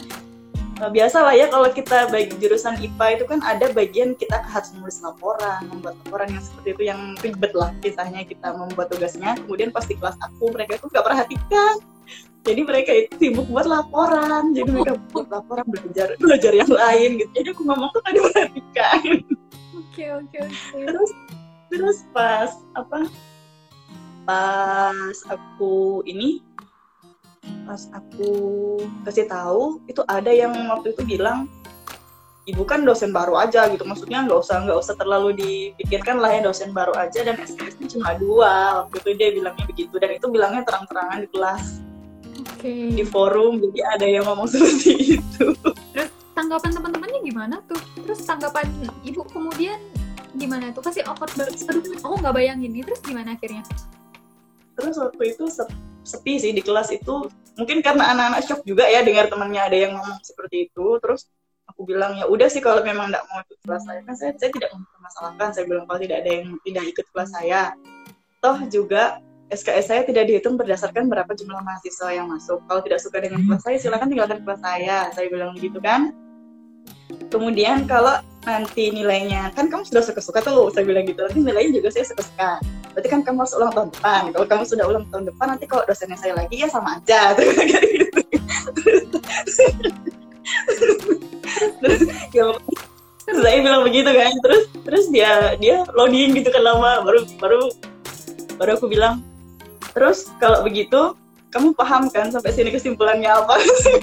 [0.76, 4.76] Nah, biasa lah ya kalau kita bagi jurusan IPA itu kan ada bagian kita harus
[4.76, 9.40] menulis laporan, membuat laporan yang seperti itu yang ribet lah kisahnya kita membuat tugasnya.
[9.40, 11.80] Kemudian pas di kelas aku mereka tuh nggak perhatikan.
[12.46, 17.30] Jadi mereka itu sibuk buat laporan, jadi mereka buat laporan belajar belajar yang lain gitu.
[17.34, 19.00] Jadi aku ngomong tuh kan diperhatikan.
[19.74, 20.78] Oke oke oke.
[20.86, 21.10] Terus
[21.74, 23.10] terus pas apa?
[24.22, 26.46] Pas aku ini
[27.66, 28.30] pas aku
[29.02, 31.50] kasih tahu itu ada yang waktu itu bilang
[32.46, 36.46] ibu kan dosen baru aja gitu maksudnya nggak usah nggak usah terlalu dipikirkan lah ya
[36.46, 40.62] dosen baru aja dan SKS-nya cuma dua waktu itu dia bilangnya begitu dan itu bilangnya
[40.62, 41.85] terang-terangan di kelas
[42.56, 42.92] okay.
[42.96, 45.46] di forum jadi ada yang ngomong seperti itu.
[45.92, 47.80] Terus tanggapan teman-temannya gimana tuh?
[48.00, 48.66] Terus tanggapan
[49.04, 49.78] ibu kemudian
[50.36, 50.82] gimana tuh?
[50.84, 51.60] Kasih awkward banget.
[51.68, 52.82] Aduh aku nggak bayangin nih.
[52.84, 53.62] Terus gimana akhirnya?
[54.76, 55.44] Terus waktu itu
[56.04, 57.28] sepi sih di kelas itu.
[57.56, 61.00] Mungkin karena anak-anak shock juga ya dengar temannya ada yang ngomong seperti itu.
[61.00, 61.28] Terus
[61.66, 64.00] aku bilang ya udah sih kalau memang tidak mau ikut kelas saya.
[64.04, 65.48] Kan saya, saya tidak mempermasalahkan.
[65.56, 67.60] Saya bilang kalau tidak ada yang tidak ikut kelas saya.
[68.44, 72.58] Toh juga SKS saya tidak dihitung berdasarkan berapa jumlah mahasiswa yang masuk.
[72.66, 75.06] Kalau tidak suka dengan kelas saya silakan tinggalkan kelas saya.
[75.14, 76.10] Saya bilang begitu kan?
[77.30, 81.22] Kemudian kalau nanti nilainya kan kamu sudah suka-suka tuh saya bilang gitu.
[81.22, 82.58] Nanti nilainya juga saya suka-suka.
[82.90, 85.82] Berarti kan kamu harus ulang tahun depan kalau kamu sudah ulang tahun depan nanti kalau
[85.86, 87.20] dosennya saya lagi ya sama aja.
[88.86, 89.18] Gitu
[91.80, 92.02] terus
[92.34, 92.46] ya
[93.30, 94.32] saya bilang begitu kan.
[94.42, 97.06] Terus terus dia dia loading gitu kan lama.
[97.06, 97.60] Baru baru
[98.58, 99.22] baru aku bilang
[99.96, 101.16] terus kalau begitu
[101.56, 103.56] kamu paham kan sampai sini kesimpulannya apa?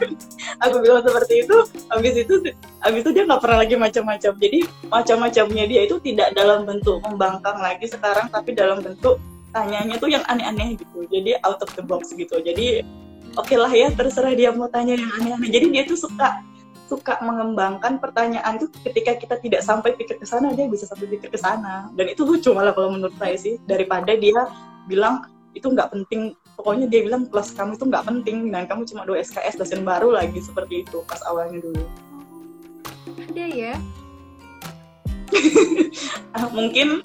[0.66, 1.56] Aku bilang seperti itu
[1.92, 2.34] habis itu
[2.82, 4.34] habis itu dia nggak pernah lagi macam-macam.
[4.42, 9.22] Jadi macam-macamnya dia itu tidak dalam bentuk membangkang lagi sekarang tapi dalam bentuk
[9.54, 11.06] tanyanya tuh yang aneh-aneh gitu.
[11.12, 12.42] Jadi out of the box gitu.
[12.42, 12.82] Jadi
[13.38, 15.50] oke okay lah ya terserah dia mau tanya yang aneh-aneh.
[15.54, 16.42] Jadi dia tuh suka
[16.90, 21.30] suka mengembangkan pertanyaan tuh ketika kita tidak sampai pikir ke sana dia bisa sampai pikir
[21.30, 21.94] ke sana.
[21.94, 24.50] Dan itu lucu malah kalau menurut saya sih daripada dia
[24.90, 29.06] bilang itu nggak penting pokoknya dia bilang kelas kamu itu nggak penting dan kamu cuma
[29.06, 31.86] dua SKS dosen baru lagi seperti itu pas awalnya dulu
[33.30, 33.74] ada ya
[36.58, 37.02] mungkin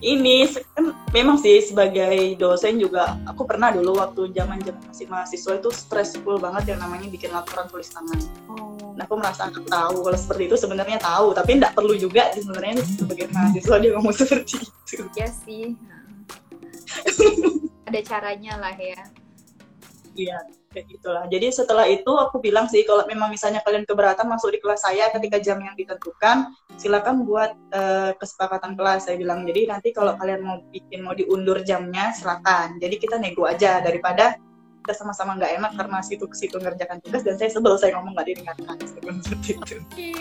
[0.00, 5.60] ini kan memang sih sebagai dosen juga aku pernah dulu waktu zaman zaman masih mahasiswa
[5.60, 8.16] itu stressful banget yang namanya bikin laporan tulis tangan.
[8.48, 8.96] Oh.
[8.96, 12.80] Nah aku merasa aku tahu kalau seperti itu sebenarnya tahu tapi tidak perlu juga sebenarnya
[12.80, 15.04] sebagai mahasiswa dia ngomong seperti itu.
[15.20, 15.76] Iya sih.
[17.90, 19.02] ada caranya lah ya.
[20.14, 20.38] Iya
[20.70, 21.24] kayak gitulah.
[21.26, 25.10] Jadi setelah itu aku bilang sih kalau memang misalnya kalian keberatan masuk di kelas saya
[25.10, 29.42] ketika jam yang ditentukan silakan buat uh, kesepakatan kelas saya bilang.
[29.42, 32.78] Jadi nanti kalau kalian mau bikin mau diundur jamnya silakan.
[32.78, 34.38] Jadi kita nego aja daripada
[34.80, 38.14] kita sama-sama nggak enak karena situ ke situ ngerjakan tugas dan saya sebel saya ngomong
[38.14, 39.74] nggak didengarkan seperti itu.
[39.74, 40.12] Oke,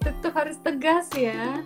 [0.00, 1.60] tetap harus tegas ya.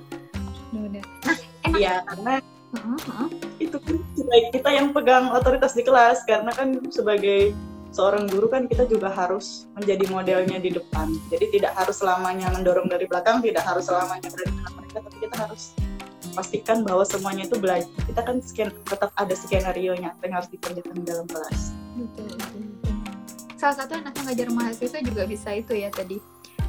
[0.75, 1.39] Nah,
[1.79, 2.43] Iya karena
[2.77, 3.29] uh-huh.
[3.59, 3.97] itu kan
[4.53, 7.57] kita yang pegang otoritas di kelas karena kan sebagai
[7.97, 11.17] seorang guru kan kita juga harus menjadi modelnya di depan.
[11.33, 15.37] Jadi tidak harus selamanya mendorong dari belakang, tidak harus selamanya berada di mereka, tapi kita
[15.49, 15.63] harus
[16.37, 17.89] pastikan bahwa semuanya itu belajar.
[18.05, 21.73] Kita kan sken, tetap ada skenario nya yang harus dikerjakan dalam kelas.
[21.97, 22.65] Betul, betul,
[23.57, 26.21] Salah satu anak ngajar mahasiswa juga bisa itu ya tadi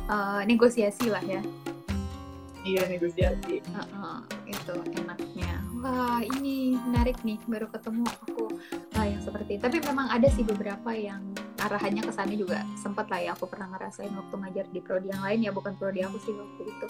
[0.07, 1.43] uh, negosiasi lah ya.
[2.63, 3.59] Iya negosiasi.
[3.75, 5.66] Uh, uh, itu enaknya.
[5.87, 8.59] Wah ini menarik nih baru ketemu aku
[8.99, 9.55] uh, yang seperti.
[9.55, 11.23] Tapi memang ada sih beberapa yang
[11.63, 15.23] arahannya ke sana juga sempat lah ya aku pernah ngerasain waktu ngajar di prodi yang
[15.23, 16.85] lain ya bukan prodi aku sih waktu itu.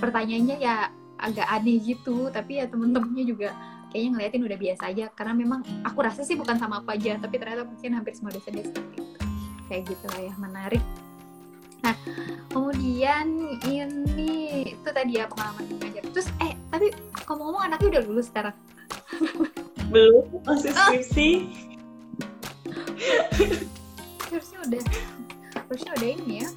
[0.00, 0.88] Pertanyaannya ya
[1.20, 3.48] agak aneh gitu tapi ya temen-temennya juga
[3.92, 7.36] kayaknya ngeliatin udah biasa aja karena memang aku rasa sih bukan sama apa aja tapi
[7.36, 9.18] ternyata mungkin hampir semua dosen dia seperti itu
[9.66, 10.82] kayak gitu lah ya menarik
[11.84, 11.94] nah
[12.50, 13.26] kemudian
[13.66, 16.90] ini itu tadi ya pengalaman mengajar terus eh tapi
[17.28, 18.56] ngomong-ngomong anaknya udah lulus sekarang
[19.92, 20.90] belum masih ah.
[20.90, 21.28] skripsi
[24.28, 24.82] harusnya udah
[25.68, 26.50] harusnya udah ini ya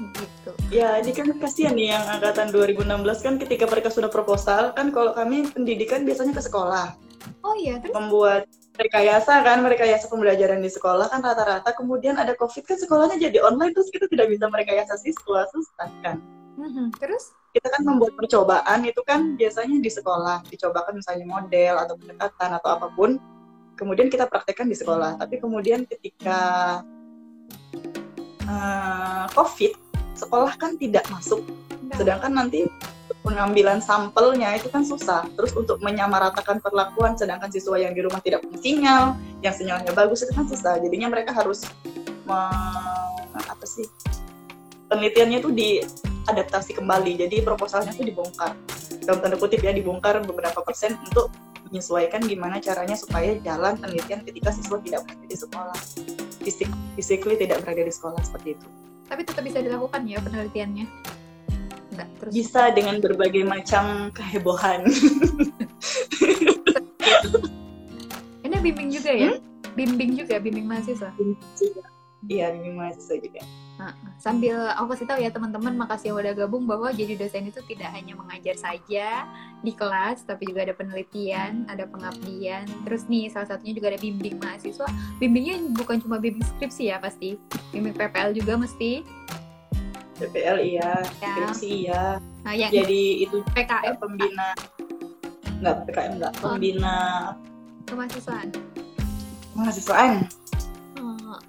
[0.00, 0.50] gitu.
[0.72, 2.88] Ya, ini kan kasihan nih yang angkatan 2016
[3.20, 6.96] kan ketika mereka sudah proposal kan kalau kami pendidikan biasanya ke sekolah.
[7.44, 8.48] Oh iya, terus membuat
[8.80, 13.76] rekayasa kan, merekayasa pembelajaran di sekolah kan rata-rata kemudian ada Covid kan sekolahnya jadi online
[13.76, 16.16] terus kita tidak bisa merekayasa siswa, susah kan.
[16.56, 16.86] Mm-hmm.
[16.96, 22.50] Terus kita kan membuat percobaan itu kan biasanya di sekolah, dicobakan misalnya model atau pendekatan
[22.56, 23.20] atau apa pun.
[23.78, 26.40] Kemudian kita praktekkan di sekolah, tapi kemudian ketika
[28.44, 29.72] uh, COVID
[30.20, 31.40] sekolah kan tidak masuk
[31.96, 32.68] sedangkan nanti
[33.20, 35.28] pengambilan sampelnya itu kan susah.
[35.36, 39.04] Terus untuk menyamaratakan perlakuan sedangkan siswa yang di rumah tidak punya sinyal
[39.44, 40.80] yang sinyalnya bagus itu kan susah.
[40.80, 41.64] Jadinya mereka harus
[43.34, 43.84] apa sih
[44.90, 47.26] penelitiannya itu diadaptasi kembali.
[47.26, 48.54] Jadi proposalnya itu dibongkar.
[49.06, 51.30] Dalam tanda kutip ya dibongkar beberapa persen untuk
[51.70, 55.78] menyesuaikan gimana caranya supaya jalan penelitian ketika siswa tidak berada di sekolah.
[56.42, 58.66] Fisik physically tidak berada di sekolah seperti itu.
[59.06, 60.86] Tapi tetap bisa dilakukan ya penelitiannya
[62.00, 64.88] Enggak, terus bisa dengan berbagai macam kehebohan
[68.48, 69.76] ini bimbing juga ya hmm?
[69.76, 71.12] bimbing juga bimbing mahasiswa
[72.24, 73.44] iya bimbing mahasiswa juga
[73.80, 77.64] Nah, sambil aku kasih tahu ya teman-teman, makasih yang udah gabung bahwa jadi dosen itu
[77.64, 79.24] tidak hanya mengajar saja
[79.64, 82.68] di kelas, tapi juga ada penelitian, ada pengabdian.
[82.84, 84.84] Terus nih salah satunya juga ada bimbing mahasiswa.
[85.16, 87.40] Bimbingnya bukan cuma bimbing skripsi ya pasti,
[87.72, 89.00] bimbing PPL juga mesti.
[90.20, 91.32] PPL iya, ya.
[91.32, 92.02] skripsi iya.
[92.44, 94.48] Nah, yang jadi itu PKM pembina.
[95.60, 96.56] Enggak, PKM enggak, oh.
[96.56, 96.96] pembina
[97.88, 98.48] kemahasiswaan.
[99.56, 100.28] Mahasiswaan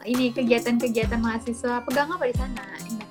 [0.06, 2.64] ini kegiatan-kegiatan mahasiswa pegang apa di sana?
[2.90, 3.10] Indah?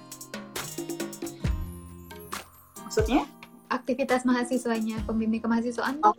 [2.87, 3.23] Maksudnya?
[3.71, 6.15] Aktivitas mahasiswanya, pembimbing kemahasiswaan tuh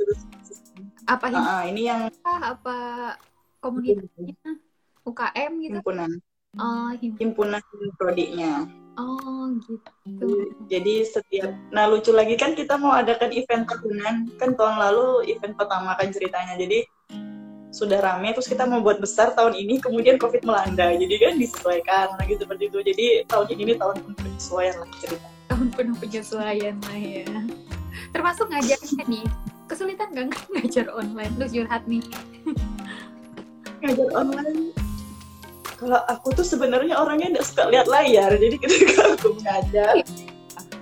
[1.04, 1.36] apa ini?
[1.36, 2.78] Uh, ini yang apa
[3.60, 4.56] komunitasnya?
[5.04, 5.80] UKM gitu?
[5.82, 6.12] Himpunan.
[6.56, 8.52] Oh, himpunan, himpunan prodinya.
[9.00, 10.52] Oh gitu.
[10.68, 15.56] Jadi setiap, nah lucu lagi kan kita mau adakan event tahunan kan tahun lalu event
[15.56, 16.60] pertama kan ceritanya.
[16.60, 16.84] Jadi
[17.72, 20.92] sudah rame terus kita mau buat besar tahun ini kemudian covid melanda.
[20.92, 22.80] Jadi kan disesuaikan lagi seperti itu.
[22.84, 27.28] Jadi tahun ini tahun penuh penyesuaian lah cerita tahun penuh penyesuaian lah ya.
[28.12, 29.26] Termasuk ngajarnya nih.
[29.72, 31.32] Kesulitan gak ngajar online?
[31.40, 32.04] Lu curhat nih.
[33.80, 34.81] Ngajar online
[35.82, 39.96] kalau aku tuh sebenarnya orangnya tidak suka lihat layar jadi ketika aku ngajar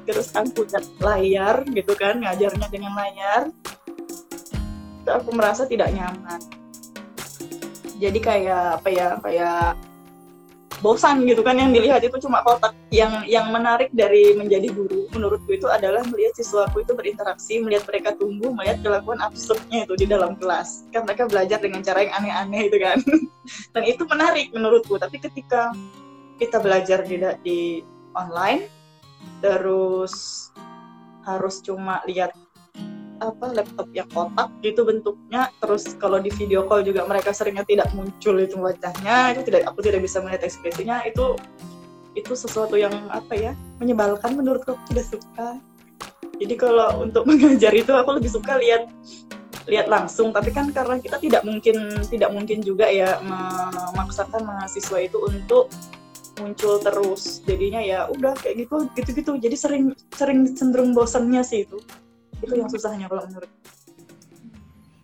[0.03, 3.47] terus aku lihat layar gitu kan ngajarnya dengan layar
[5.09, 6.41] aku merasa tidak nyaman.
[7.99, 9.75] Jadi kayak apa ya kayak
[10.79, 12.71] bosan gitu kan yang dilihat itu cuma kotak.
[12.89, 18.15] Yang yang menarik dari menjadi guru menurutku itu adalah melihat siswaku itu berinteraksi melihat mereka
[18.17, 20.87] tumbuh melihat kelakuan absurdnya itu di dalam kelas.
[20.95, 22.97] Kan mereka belajar dengan cara yang aneh-aneh itu kan.
[23.75, 24.95] Dan itu menarik menurutku.
[24.97, 25.75] Tapi ketika
[26.39, 27.59] kita belajar di di
[28.15, 28.71] online
[29.43, 30.47] terus
[31.27, 32.31] harus cuma lihat
[33.19, 35.51] apa laptop yang kotak gitu bentuknya.
[35.59, 39.35] Terus kalau di video call juga mereka seringnya tidak muncul itu wajahnya.
[39.35, 41.03] Itu tidak aku tidak bisa melihat ekspresinya.
[41.05, 41.35] Itu
[42.17, 44.73] itu sesuatu yang apa ya menyebalkan menurutku.
[44.75, 45.59] Aku tidak suka.
[46.39, 48.87] Jadi kalau untuk mengajar itu aku lebih suka lihat
[49.67, 50.31] lihat langsung.
[50.31, 55.67] Tapi kan karena kita tidak mungkin tidak mungkin juga ya memaksakan mahasiswa itu untuk
[56.39, 57.43] muncul terus.
[57.43, 61.77] Jadinya ya udah kayak gitu gitu gitu jadi sering sering cenderung bosannya sih itu
[62.39, 63.51] itu yang susahnya kalau menurut.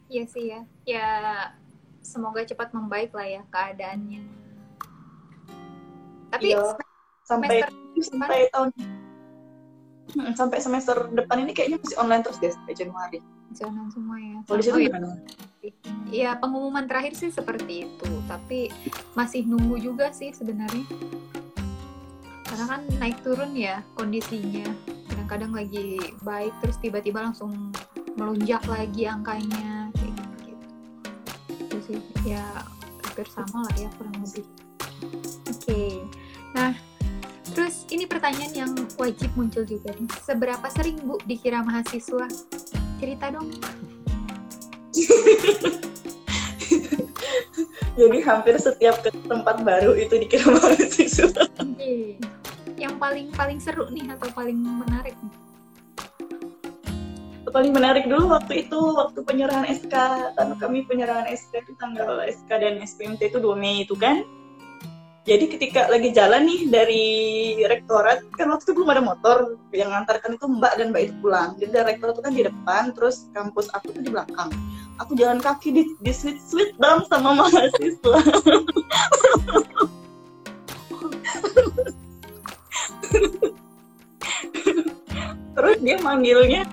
[0.07, 0.61] Iya sih ya.
[0.87, 1.07] Ya
[2.05, 4.23] semoga cepat membaik lah ya keadaannya.
[6.31, 6.61] Tapi iya,
[7.25, 7.65] sampai
[7.97, 8.69] sampai tahun
[10.13, 13.19] hmm, sampai semester depan ini kayaknya masih online terus deh sampai Januari.
[13.55, 14.37] Online semua ya.
[14.45, 15.07] Kalau di situ gimana?
[16.13, 18.69] Iya pengumuman terakhir sih seperti itu, tapi
[19.17, 20.85] masih nunggu juga sih sebenarnya.
[22.45, 24.94] Karena kan naik turun ya kondisinya.
[25.25, 27.73] Kadang-kadang lagi baik terus tiba-tiba langsung
[28.13, 30.53] melonjak lagi angkanya kayak gitu.
[31.65, 31.97] Itu sih
[32.29, 32.45] ya
[33.01, 34.45] hampir sama lah ya kurang lebih.
[34.45, 35.97] Oke, okay.
[36.53, 36.77] nah
[37.57, 40.05] terus ini pertanyaan yang wajib muncul juga nih.
[40.21, 42.29] Seberapa sering Bu dikira mahasiswa?
[43.01, 43.49] Cerita dong.
[47.97, 51.49] Jadi hampir setiap ke tempat baru itu dikira mahasiswa.
[51.57, 52.21] Okay.
[52.85, 55.33] Yang paling paling seru nih atau paling menarik nih?
[57.49, 59.95] Paling menarik dulu waktu itu waktu penyerahan SK
[60.37, 64.21] karena kami penyerahan SK itu tanggal SK dan SPMT itu 2 Mei itu kan.
[65.25, 67.05] Jadi ketika lagi jalan nih dari
[67.65, 71.57] rektorat, kan waktu itu belum ada motor, yang ngantarkan itu mbak dan mbak itu pulang.
[71.57, 74.53] Jadi dari rektorat itu kan di depan, terus kampus aku tuh di belakang.
[75.01, 78.21] Aku jalan kaki di, di sweet sweet dong sama mahasiswa.
[85.55, 86.67] terus dia manggilnya,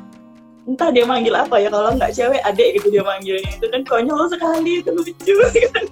[0.67, 3.51] entah dia manggil apa ya, kalau nggak cewek adek gitu dia manggilnya.
[3.59, 5.35] Itu kan konyol sekali, itu lucu.
[5.71, 5.87] Kan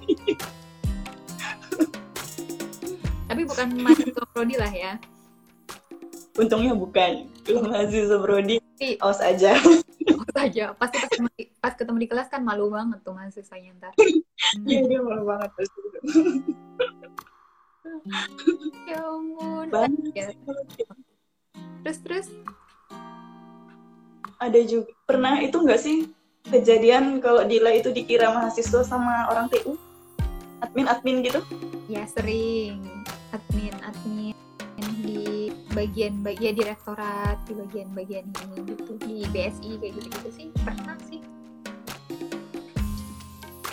[3.31, 4.99] tapi bukan mahasiswa prodi lah ya.
[6.35, 7.31] Untungnya bukan.
[7.47, 8.59] Kalau mahasiswa prodi
[8.99, 9.55] awas aja.
[10.03, 10.75] Awas aja.
[10.75, 11.29] Pasti pas ketemu,
[11.63, 13.95] pas ketemu di kelas kan malu banget tuh mahasiswanya ntar.
[14.67, 15.79] Iya dia malu banget pasti
[18.89, 19.67] ya ampun.
[20.15, 20.33] Ya.
[21.81, 22.27] terus terus?
[24.41, 24.91] Ada juga.
[25.05, 25.97] Pernah itu enggak sih
[26.49, 29.77] kejadian kalau Dila itu dikira mahasiswa sama orang TU
[30.61, 31.41] admin admin gitu?
[31.89, 32.81] Ya sering.
[33.33, 34.35] Admin admin.
[35.01, 38.91] Di bagian bagian direktorat di bagian-bagian ini gitu.
[39.01, 40.47] Di BSI kayak gitu gitu sih.
[40.61, 41.21] Pernah sih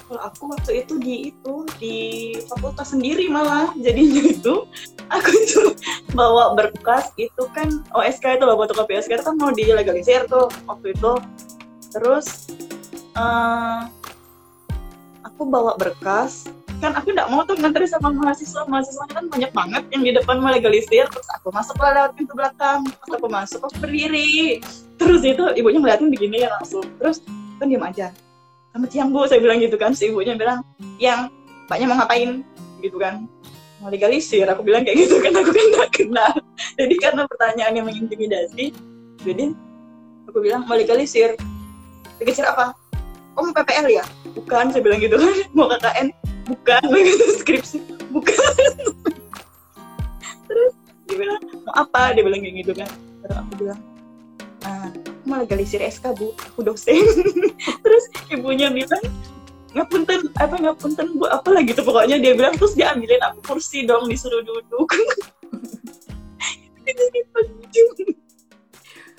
[0.08, 1.96] kalau aku waktu itu di itu di
[2.48, 4.64] fakultas sendiri malah jadinya itu.
[5.12, 5.76] Aku itu
[6.16, 10.96] bawa berkas itu kan OSK itu loh fotokopi OSK itu kan mau dilegalisir tuh waktu
[10.96, 11.12] itu.
[11.92, 12.48] Terus
[13.20, 13.84] uh,
[15.28, 16.48] aku bawa berkas.
[16.80, 18.64] Kan aku nggak mau tuh ngantri sama mahasiswa.
[18.64, 22.80] Mahasiswa kan banyak banget yang di depan melegalisir terus aku masuk lah lewat pintu belakang.
[22.84, 24.64] Pas aku masuk aku berdiri.
[24.96, 26.84] Terus itu ibunya ngeliatin begini ya langsung.
[26.96, 27.20] Terus
[27.60, 28.08] kan diam aja
[28.72, 29.24] sama siang bu.
[29.28, 29.92] Saya bilang gitu kan.
[29.92, 30.64] Si ibunya bilang
[31.00, 31.28] yang
[31.66, 32.44] mbaknya mau ngapain?
[32.80, 33.26] Gitu kan.
[33.78, 34.46] Mau legalisir.
[34.50, 35.32] Aku bilang kayak gitu kan.
[35.36, 36.32] Aku kan nggak kenal.
[36.74, 38.74] Jadi karena pertanyaan yang mengintimidasi
[39.22, 39.54] jadi
[40.30, 41.34] aku bilang mau legalisir.
[42.18, 42.74] Legalisir apa?
[43.34, 44.04] Oh mau PPL ya?
[44.34, 44.70] Bukan.
[44.70, 45.34] Saya bilang gitu kan.
[45.56, 46.10] Mau KKN
[46.50, 46.82] bukan.
[46.90, 47.78] Begitu skripsi.
[48.10, 48.36] Bukan.
[50.48, 50.72] Terus
[51.08, 52.16] dia bilang mau apa?
[52.16, 52.90] Dia bilang kayak gitu kan.
[53.22, 53.80] Terus aku bilang
[55.28, 56.96] mau legalisir SK bu aku dosen.
[57.84, 59.04] Terus ibunya bilang
[59.76, 63.84] ngapunten apa ngapunten bu apa lagi tuh pokoknya dia bilang terus dia ambilin aku kursi
[63.84, 64.88] dong disuruh duduk.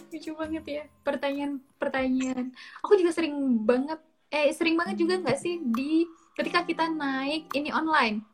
[0.10, 0.34] Lucu.
[0.34, 2.50] Banget ya pertanyaan pertanyaan.
[2.82, 4.02] Aku juga sering banget
[4.34, 8.26] eh sering banget juga nggak sih di ketika kita naik ini online.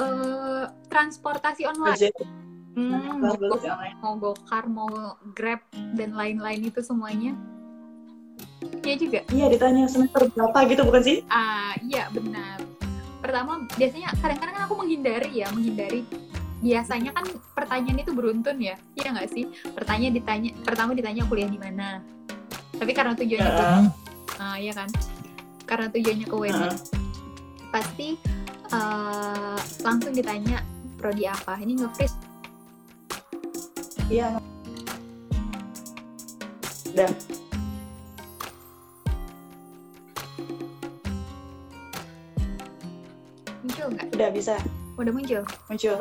[0.00, 2.08] Uh, transportasi online
[2.76, 3.22] hmm,
[4.02, 4.90] mau gokar mau
[5.34, 5.62] grab
[5.94, 7.34] dan lain-lain itu semuanya
[8.80, 9.20] Iya juga.
[9.28, 11.18] Iya ditanya semester berapa gitu bukan sih?
[11.28, 12.60] Ah iya benar.
[13.20, 16.04] Pertama biasanya kadang-kadang kan aku menghindari ya menghindari.
[16.60, 17.24] Biasanya kan
[17.56, 19.48] pertanyaan itu beruntun ya, iya nggak sih?
[19.72, 22.04] Pertanyaan ditanya, pertama ditanya kuliah di mana.
[22.76, 23.84] Tapi karena tujuannya uh.
[24.40, 24.88] ah iya kan
[25.68, 26.74] karena tujuannya ke UMN uh.
[27.68, 28.16] pasti
[28.72, 30.64] uh, langsung ditanya
[30.96, 32.29] prodi apa ini nge-freeze
[34.10, 34.28] iya.
[36.90, 37.10] Udah.
[43.62, 44.06] Muncul nggak?
[44.18, 44.54] Udah bisa.
[44.98, 45.42] Udah muncul?
[45.70, 45.98] Muncul.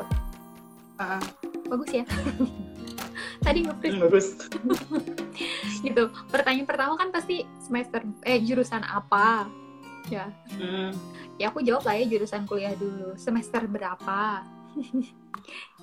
[1.00, 1.22] Uh -uh.
[1.70, 2.06] bagus ya.
[3.46, 3.96] Tadi nge-freeze.
[3.96, 4.28] Hmm, bagus.
[5.86, 6.04] Gitu.
[6.28, 9.48] Pertanyaan pertama kan pasti semester eh jurusan apa?
[10.10, 10.34] Ya.
[10.58, 10.92] Hmm.
[11.40, 13.16] ya aku jawab lah ya jurusan kuliah dulu.
[13.16, 14.44] Semester berapa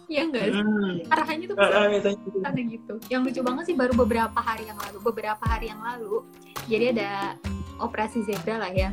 [0.06, 1.10] ya enggak hmm.
[1.10, 2.94] arahannya tuh uh, uh, gitu.
[3.10, 6.22] Yang lucu banget sih baru beberapa hari yang lalu beberapa hari yang lalu
[6.70, 7.10] jadi ada
[7.82, 8.90] operasi zebra lah ya.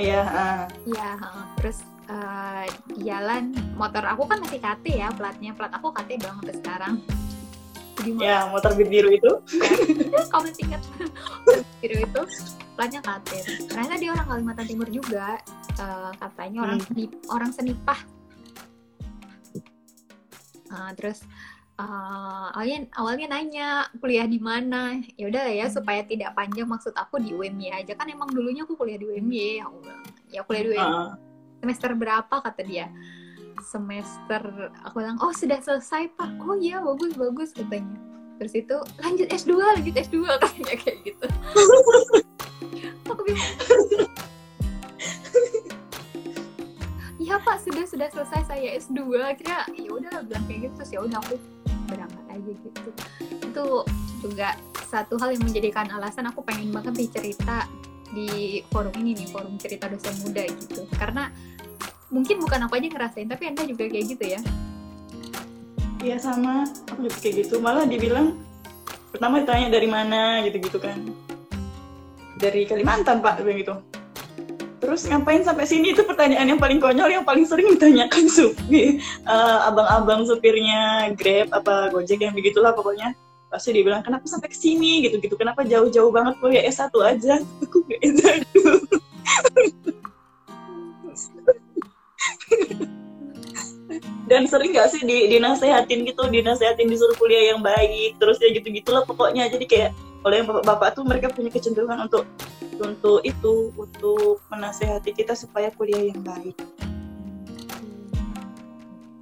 [0.00, 0.64] Iya uh.
[0.88, 2.64] iya uh, terus uh,
[2.96, 5.52] jalan motor aku kan masih KT ya platnya.
[5.52, 6.94] Plat aku KT sampai sekarang.
[8.00, 9.32] Jadi ya motor biru itu.
[10.12, 10.82] Ya, kamu masih ingat.
[11.80, 12.22] Biru itu
[12.76, 13.28] platnya KT
[13.68, 15.38] ternyata dia orang Kalimantan Timur juga
[15.78, 16.86] uh, katanya orang hmm.
[16.88, 18.00] seni, orang senipah
[20.72, 21.22] uh, terus
[21.76, 23.68] uh, awalnya awalnya nanya
[24.00, 24.98] kuliah di mana?
[25.14, 25.74] Ya udah ya hmm.
[25.76, 27.92] supaya tidak panjang maksud aku di UMY aja.
[27.94, 29.66] Kan emang dulunya aku kuliah di UMY ya
[30.32, 31.14] ya kuliah di UMY uh.
[31.62, 32.86] semester berapa kata dia.
[33.62, 36.30] Semester aku bilang oh sudah selesai pak.
[36.42, 37.94] Oh iya bagus bagus katanya.
[38.42, 41.26] Terus itu lanjut S2 lanjut S2 katanya kayak gitu.
[43.12, 44.08] Aku bingung
[47.32, 50.74] Iya pak sudah sudah selesai saya S2 akhirnya ya udah bilang kayak gitu.
[50.76, 51.40] Terus ya udah aku
[51.88, 52.90] berangkat aja gitu.
[53.40, 53.66] Itu
[54.20, 54.48] juga
[54.92, 57.64] satu hal yang menjadikan alasan aku pengen banget nih cerita
[58.12, 60.84] di forum ini nih forum cerita dosen muda gitu.
[60.92, 61.32] Karena
[62.12, 64.40] mungkin bukan aku aja ngerasain tapi anda juga kayak gitu ya.
[66.04, 66.68] Iya sama.
[66.92, 67.64] Aku juga kayak gitu.
[67.64, 68.36] Malah dibilang
[69.08, 71.00] pertama ditanya dari mana gitu-gitu kan.
[72.36, 73.80] Dari Kalimantan pak gitu
[74.82, 75.94] terus ngapain sampai sini?
[75.94, 78.98] Itu pertanyaan yang paling konyol yang paling sering ditanyakan supir
[79.30, 83.14] uh, abang-abang supirnya Grab apa Gojek yang begitulah pokoknya.
[83.46, 85.06] Pasti dia bilang kenapa sampai ke sini?
[85.06, 85.38] Gitu-gitu.
[85.38, 86.34] Kenapa jauh-jauh banget?
[86.42, 87.38] Kuliah S1 aja.
[87.62, 88.42] Aku gak S1
[94.26, 98.70] dan sering gak sih di, dinasehatin gitu dinasehatin disuruh kuliah yang baik terus ya gitu
[98.70, 99.50] gitulah pokoknya.
[99.50, 99.90] Jadi kayak
[100.22, 102.24] oleh bapak-bapak tuh mereka punya kecenderungan untuk
[102.78, 106.54] untuk itu untuk menasehati kita supaya kuliah yang baik.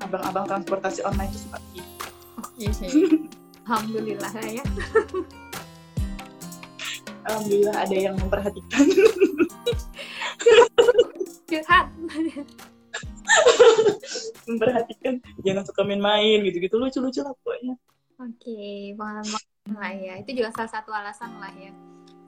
[0.05, 1.95] Abang-abang transportasi online itu seperti itu.
[3.69, 4.65] Alhamdulillah ya.
[7.29, 8.85] Alhamdulillah ada yang memperhatikan.
[11.51, 11.87] Curhat
[14.49, 15.15] memperhatikan
[15.45, 16.77] jangan suka main-main gitu-gitu.
[16.77, 17.75] Lucu-lucu lah pokoknya.
[18.21, 20.15] Oke okay, pengalaman lah ya.
[20.21, 21.73] Itu juga salah satu alasan lah ya.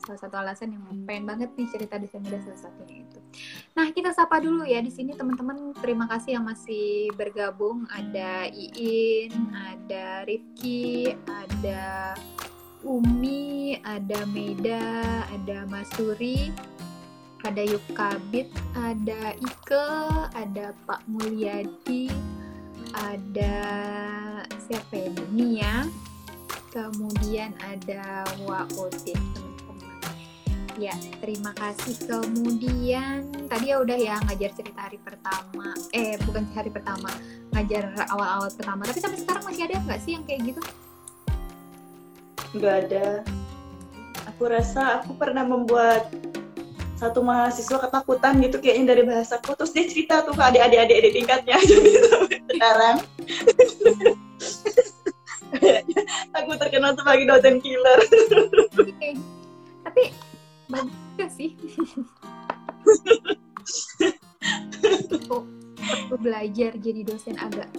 [0.02, 3.18] Salah satu alasan yang pengen banget nih cerita di sini salah satunya itu.
[3.78, 5.76] Nah kita sapa dulu ya di sini teman-teman.
[5.78, 7.86] Terima kasih yang masih bergabung.
[7.92, 12.16] Ada Iin, ada Rifki, ada
[12.82, 14.82] Umi, ada Meda,
[15.30, 16.50] ada Masuri,
[17.42, 19.90] ada Yukabit, ada Ike,
[20.34, 22.06] ada Pak Mulyadi,
[22.94, 23.56] ada
[24.62, 25.22] siapa ini?
[25.58, 25.86] Nia,
[26.70, 29.42] kemudian ada Wa Odin
[30.80, 31.94] Ya, terima kasih.
[32.08, 35.76] Kemudian tadi ya udah ya ngajar cerita hari pertama.
[35.92, 37.12] Eh, bukan hari pertama,
[37.52, 38.88] ngajar awal-awal pertama.
[38.88, 40.62] Tapi sampai sekarang masih ada nggak sih yang kayak gitu?
[42.56, 43.06] Nggak ada.
[44.32, 46.08] Aku rasa aku pernah membuat
[47.02, 51.58] satu mahasiswa ketakutan gitu kayaknya dari bahasaku terus dia cerita tuh ke adik-adik adik tingkatnya.
[51.70, 51.90] Jadi
[52.54, 52.96] sekarang
[56.38, 57.98] aku terkenal sebagai dosen killer.
[59.82, 60.02] Tapi
[60.70, 61.50] bagus sih.
[66.02, 67.70] Aku belajar jadi dosen agak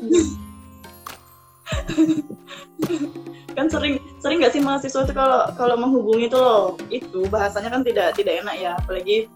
[3.58, 7.82] kan sering sering nggak sih mahasiswa itu kalau kalau menghubungi tuh loh itu bahasanya kan
[7.86, 9.30] tidak tidak enak ya apalagi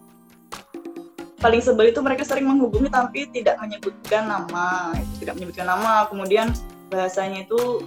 [1.37, 6.49] paling sebel itu mereka sering menghubungi tapi tidak menyebutkan nama tidak menyebutkan nama kemudian
[6.89, 7.85] bahasanya itu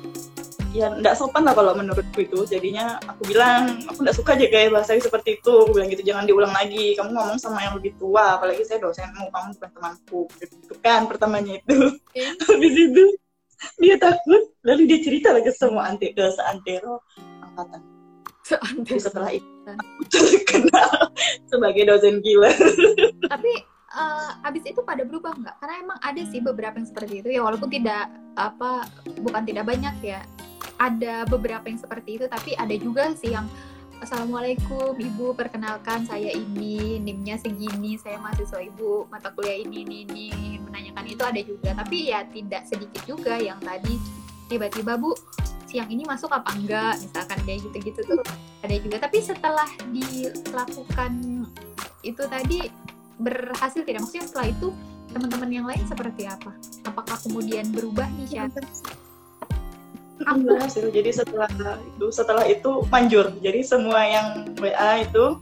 [0.71, 4.71] ya nggak sopan lah kalau menurutku itu jadinya aku bilang aku nggak suka aja kayak
[4.71, 8.39] bahasa seperti itu aku bilang gitu jangan diulang lagi kamu ngomong sama yang lebih tua
[8.39, 12.39] apalagi saya dosenmu kamu bukan temanku gitu kan pertamanya itu okay.
[12.47, 13.05] habis itu
[13.83, 14.43] dia takut.
[14.65, 17.05] Lalu dia cerita lagi semua anti ke seantero
[17.41, 17.81] angkatan.
[18.41, 18.99] Seantero.
[18.99, 20.91] setelah itu aku terkenal
[21.47, 22.51] sebagai dosen gila
[23.31, 23.53] tapi
[23.95, 25.57] uh, abis itu pada berubah nggak?
[25.63, 28.87] Karena emang ada sih beberapa yang seperti itu ya walaupun tidak apa
[29.23, 30.21] bukan tidak banyak ya.
[30.81, 33.47] Ada beberapa yang seperti itu tapi ada juga sih yang
[34.01, 40.57] Assalamualaikum Ibu, perkenalkan saya ini, NIM-nya segini, saya mahasiswa Ibu, mata kuliah ini, ini, ini,
[40.57, 41.77] menanyakan itu ada juga.
[41.77, 44.01] Tapi ya tidak sedikit juga yang tadi
[44.49, 45.13] tiba-tiba Bu,
[45.69, 48.21] siang ini masuk apa enggak, misalkan kayak gitu-gitu tuh
[48.65, 48.97] ada juga.
[49.05, 51.13] Tapi setelah dilakukan
[52.01, 52.73] itu tadi
[53.21, 54.01] berhasil tidak?
[54.01, 54.69] Maksudnya setelah itu
[55.13, 56.57] teman-teman yang lain seperti apa?
[56.89, 58.49] Apakah kemudian berubah nih
[60.21, 61.49] Berhasil jadi setelah
[61.81, 63.33] itu setelah itu manjur.
[63.41, 64.27] Jadi semua yang
[64.61, 65.41] WA itu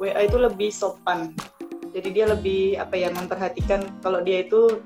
[0.00, 1.36] WA itu lebih sopan.
[1.92, 4.80] Jadi dia lebih apa ya memperhatikan kalau dia itu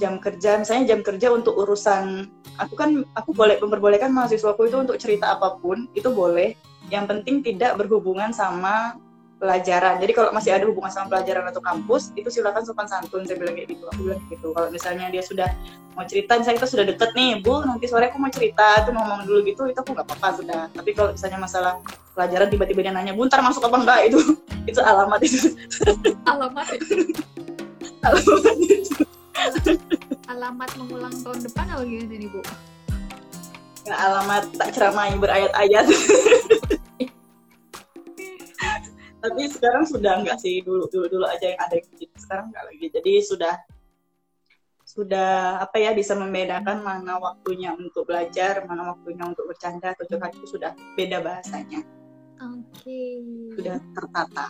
[0.00, 2.26] jam kerja misalnya jam kerja untuk urusan
[2.58, 6.56] aku kan aku boleh memperbolehkan mahasiswaku itu untuk cerita apa pun itu boleh.
[6.90, 8.98] Yang penting tidak berhubungan sama
[9.42, 9.98] pelajaran.
[9.98, 13.26] Jadi kalau masih ada hubungan sama pelajaran atau kampus, itu silakan sopan santun.
[13.26, 13.84] Saya bilang kayak gitu.
[13.90, 14.54] Aku bilang gitu.
[14.54, 15.50] Kalau misalnya dia sudah
[15.98, 19.26] mau cerita, misalnya kita sudah deket nih, Bu, nanti sore aku mau cerita, itu ngomong
[19.26, 20.62] dulu gitu, itu aku nggak apa-apa sudah.
[20.70, 21.72] Tapi kalau misalnya masalah
[22.14, 24.18] pelajaran tiba-tiba dia nanya, Bu, ntar masuk apa enggak itu,
[24.70, 25.38] itu alamat itu.
[26.30, 26.94] alamat itu.
[28.06, 28.94] alamat itu.
[30.30, 32.40] alamat mengulang tahun depan apa gimana nih, Bu?
[33.82, 35.90] Ya, alamat tak ceramai berayat-ayat.
[39.22, 42.86] Tapi sekarang sudah enggak sih dulu dulu dulu aja yang ada gitu sekarang enggak lagi.
[42.90, 43.54] Jadi sudah
[44.82, 50.34] sudah apa ya bisa membedakan mana waktunya untuk belajar mana waktunya untuk bercanda atau curhat
[50.34, 51.86] itu sudah beda bahasanya.
[52.42, 52.82] Oke.
[52.82, 53.16] Okay.
[53.54, 54.46] sudah tertata.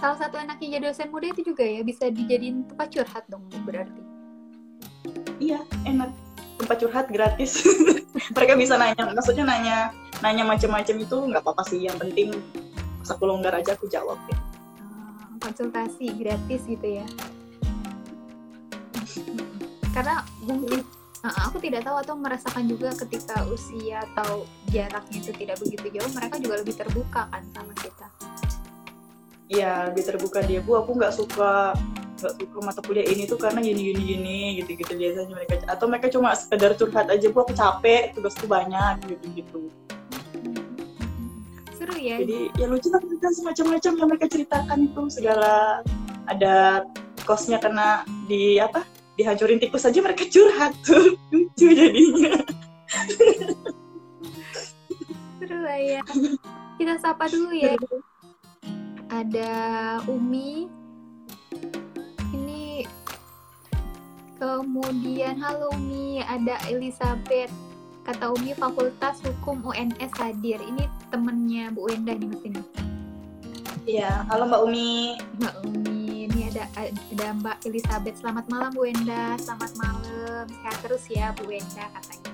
[0.00, 4.02] Salah satu enaknya jadi dosen muda itu juga ya bisa dijadiin tempat curhat dong berarti.
[5.38, 6.10] Iya enak.
[6.58, 7.60] Tempat curhat gratis.
[8.34, 9.92] Mereka bisa nanya maksudnya nanya
[10.24, 12.32] nanya macam-macam itu nggak apa-apa sih yang penting
[13.12, 14.38] aku longgar aja aku jawab ya
[15.44, 17.06] konsultasi gratis gitu ya?
[19.94, 20.80] Karena mungkin
[21.20, 26.10] uh, aku tidak tahu atau merasakan juga ketika usia atau jaraknya itu tidak begitu jauh
[26.16, 28.08] mereka juga lebih terbuka kan sama kita.
[29.52, 30.64] Iya lebih terbuka dia.
[30.64, 31.76] Bu aku nggak suka
[32.14, 35.86] nggak suka mata kuliah ini tuh karena gini gini gini gitu gitu biasanya mereka atau
[35.92, 39.60] mereka cuma sekedar curhat aja bu aku capek tugasku banyak gitu gitu
[42.04, 42.16] seru ya.
[42.20, 45.80] Jadi ya lucu lah kan semacam-macam yang mereka ceritakan itu segala
[46.28, 46.84] ada
[47.24, 48.84] kosnya kena di apa
[49.16, 51.16] dihancurin tikus saja mereka curhat tuh.
[51.32, 52.34] Lucu jadinya.
[55.40, 56.00] Seru lah ya.
[56.76, 57.78] Kita sapa dulu ya.
[59.08, 59.52] Ada
[60.10, 60.68] Umi.
[62.34, 62.82] Ini
[64.36, 67.54] kemudian halo Umi ada Elizabeth
[68.04, 70.60] kata Umi Fakultas Hukum UNS hadir.
[70.60, 72.62] Ini temennya Bu Wenda nih mas ini.
[73.84, 75.16] Iya, halo Mbak Umi.
[75.40, 78.20] Mbak Umi, ini ada ada Mbak Elizabeth.
[78.20, 80.44] Selamat malam Bu Wenda, selamat malam.
[80.52, 82.32] Sehat terus ya Bu Wenda katanya.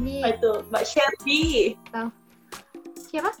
[0.00, 1.76] Ini itu Mbak Shirley.
[1.92, 2.08] Oh.
[2.96, 3.32] Siapa?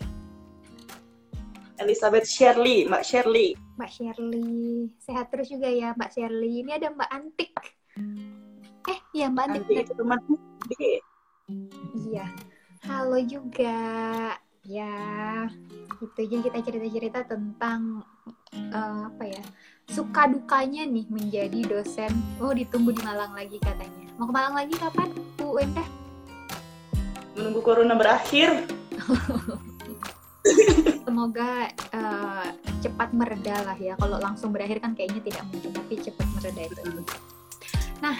[1.76, 3.56] Elizabeth Shirley, Mbak Shirley.
[3.76, 6.64] Mbak Shirley, sehat terus juga ya Mbak Shirley.
[6.64, 7.52] Ini ada Mbak Antik.
[8.88, 9.64] Eh, iya Mbak Antik.
[9.64, 10.20] Antik itu teman
[11.46, 12.26] Iya.
[12.82, 13.78] Halo juga.
[14.66, 14.90] Ya,
[16.02, 18.02] itu aja kita cerita-cerita tentang
[18.74, 19.42] uh, apa ya?
[19.86, 22.10] Suka dukanya nih menjadi dosen.
[22.42, 24.10] Oh, ditunggu di Malang lagi katanya.
[24.18, 25.86] Mau ke Malang lagi kapan, Bu Wenda?
[27.38, 28.66] Menunggu corona berakhir.
[31.06, 32.50] Semoga uh,
[32.82, 33.94] cepat mereda lah ya.
[34.02, 36.82] Kalau langsung berakhir kan kayaknya tidak mungkin, tapi cepat mereda itu.
[38.02, 38.18] Nah,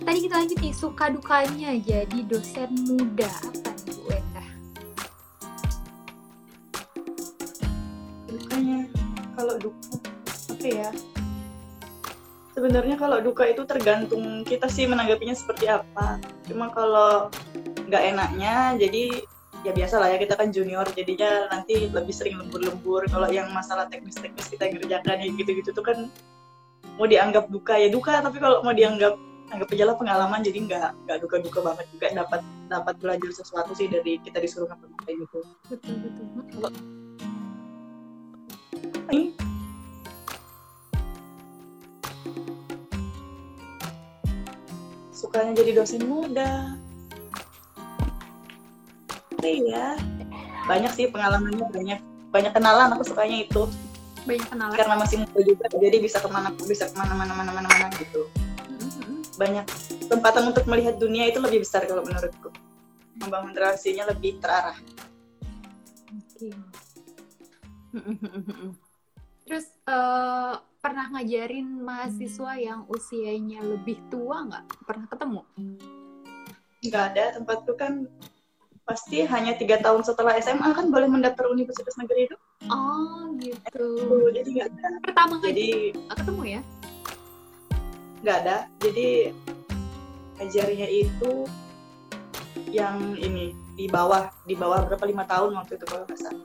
[0.00, 4.44] tadi kita lanjut nih suka dukanya jadi dosen muda apa nih Bu Wenda?
[8.28, 8.78] Dukanya
[9.36, 9.92] kalau duka
[10.56, 10.90] apa ya?
[12.56, 16.20] Sebenarnya kalau duka itu tergantung kita sih menanggapinya seperti apa.
[16.44, 17.32] Cuma kalau
[17.88, 19.24] nggak enaknya, jadi
[19.60, 23.84] ya biasa lah ya kita kan junior jadinya nanti lebih sering lembur-lembur kalau yang masalah
[23.92, 26.08] teknis-teknis kita ngerjakan ya gitu-gitu tuh kan
[26.96, 29.20] mau dianggap duka ya duka tapi kalau mau dianggap
[29.50, 32.40] anggap aja lah pengalaman jadi nggak nggak duka-duka banget juga dapat
[32.70, 35.38] dapat belajar sesuatu sih dari kita disuruh ngapa kayak gitu.
[35.66, 36.70] Betul betul
[39.10, 39.34] ini
[45.10, 46.78] sukanya jadi dosen muda.
[49.40, 49.98] Iya
[50.70, 51.98] banyak sih pengalamannya banyak
[52.30, 53.66] banyak kenalan aku sukanya itu.
[54.28, 54.76] Banyak kenalan.
[54.78, 57.90] Karena masih muda juga jadi bisa ke mana bisa ke mana mana mana mana mana
[57.98, 58.30] gitu
[59.40, 59.64] banyak
[60.04, 62.52] kesempatan untuk melihat dunia itu lebih besar kalau menurutku
[63.16, 64.76] membangun relasinya lebih terarah.
[66.28, 66.52] Okay.
[69.48, 74.64] Terus uh, pernah ngajarin mahasiswa yang usianya lebih tua nggak?
[74.84, 75.40] Pernah ketemu?
[76.84, 78.04] Nggak ada tempatku kan
[78.88, 82.36] pasti hanya tiga tahun setelah SMA kan boleh mendaftar universitas negeri itu.
[82.68, 83.88] Oh gitu.
[84.32, 84.88] Jadi nggak ada.
[85.04, 86.62] Pertama jadi, ketemu ya?
[88.20, 88.56] Nggak ada.
[88.80, 89.32] Jadi
[90.40, 91.32] ngajarnya itu
[92.70, 96.44] yang ini di bawah di bawah berapa lima tahun waktu itu kalau nggak salah.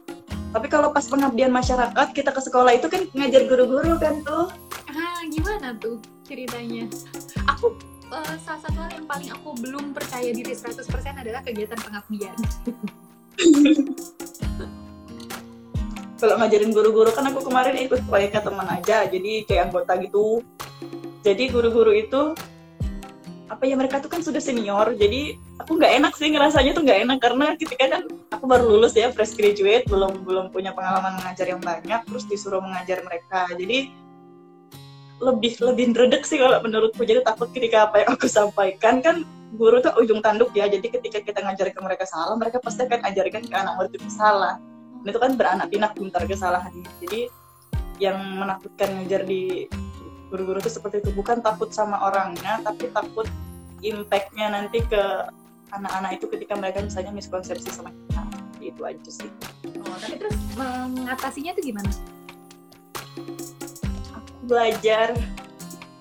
[0.55, 4.47] Tapi kalau pas pengabdian masyarakat kita ke sekolah itu kan ngajar guru-guru kan tuh.
[4.87, 6.87] Ah gimana tuh ceritanya?
[7.51, 7.75] Aku
[8.07, 12.37] uh, salah satu hal yang paling aku belum percaya diri 100% adalah kegiatan pengabdian.
[16.15, 20.39] Kalau ngajarin guru-guru kan aku kemarin ikut proyeknya teman aja jadi kayak anggota gitu
[21.25, 22.37] jadi guru-guru itu
[23.45, 26.99] apa ya mereka tuh kan sudah senior jadi aku nggak enak sih ngerasanya tuh nggak
[27.05, 28.03] enak karena ketika kan
[28.33, 32.59] aku baru lulus ya fresh graduate belum belum punya pengalaman mengajar yang banyak terus disuruh
[32.59, 33.47] mengajar mereka.
[33.53, 33.89] Jadi
[35.15, 37.01] lebih lebih redek sih kalau menurutku.
[37.07, 39.23] Jadi takut ketika apa yang aku sampaikan kan
[39.55, 40.67] guru tuh ujung tanduk ya.
[40.67, 44.09] Jadi ketika kita ngajar ke mereka salah mereka pasti akan ajarkan ke anak murid itu
[44.11, 44.59] salah.
[45.05, 46.85] Dan itu kan beranak pinak pintar kesalahannya.
[47.07, 47.31] Jadi
[48.03, 49.71] yang menakutkan ngajar di
[50.29, 51.09] guru-guru itu seperti itu.
[51.13, 53.27] Bukan takut sama orangnya tapi takut
[53.85, 55.03] impactnya nanti ke
[55.73, 58.21] anak-anak itu ketika mereka misalnya miskonsepsi sama kita.
[58.61, 59.29] Itu aja sih.
[59.85, 61.91] Oh, tapi terus mengatasinya itu gimana?
[64.15, 65.13] Aku belajar.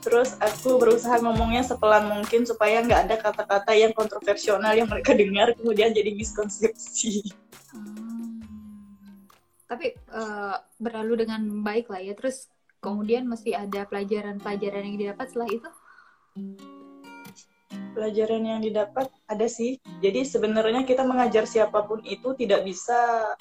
[0.04, 5.56] Terus aku berusaha ngomongnya sepelan mungkin supaya nggak ada kata-kata yang kontroversial yang mereka dengar
[5.56, 7.24] kemudian jadi miskonsepsi.
[7.74, 8.38] Hmm.
[9.64, 12.14] tapi uh, berlalu dengan baik lah ya.
[12.14, 12.46] Terus
[12.84, 15.68] kemudian mesti ada pelajaran-pelajaran yang didapat setelah itu?
[17.96, 19.80] Pelajaran yang didapat ada sih.
[20.04, 23.32] Jadi sebenarnya kita mengajar siapa pun itu tidak bisa.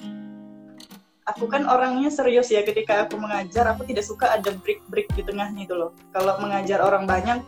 [1.28, 5.68] Aku kan orangnya serius ya ketika aku mengajar aku tidak suka ada break-break di tengahnya
[5.68, 5.92] itu loh.
[6.16, 7.44] Kalau mengajar orang banyak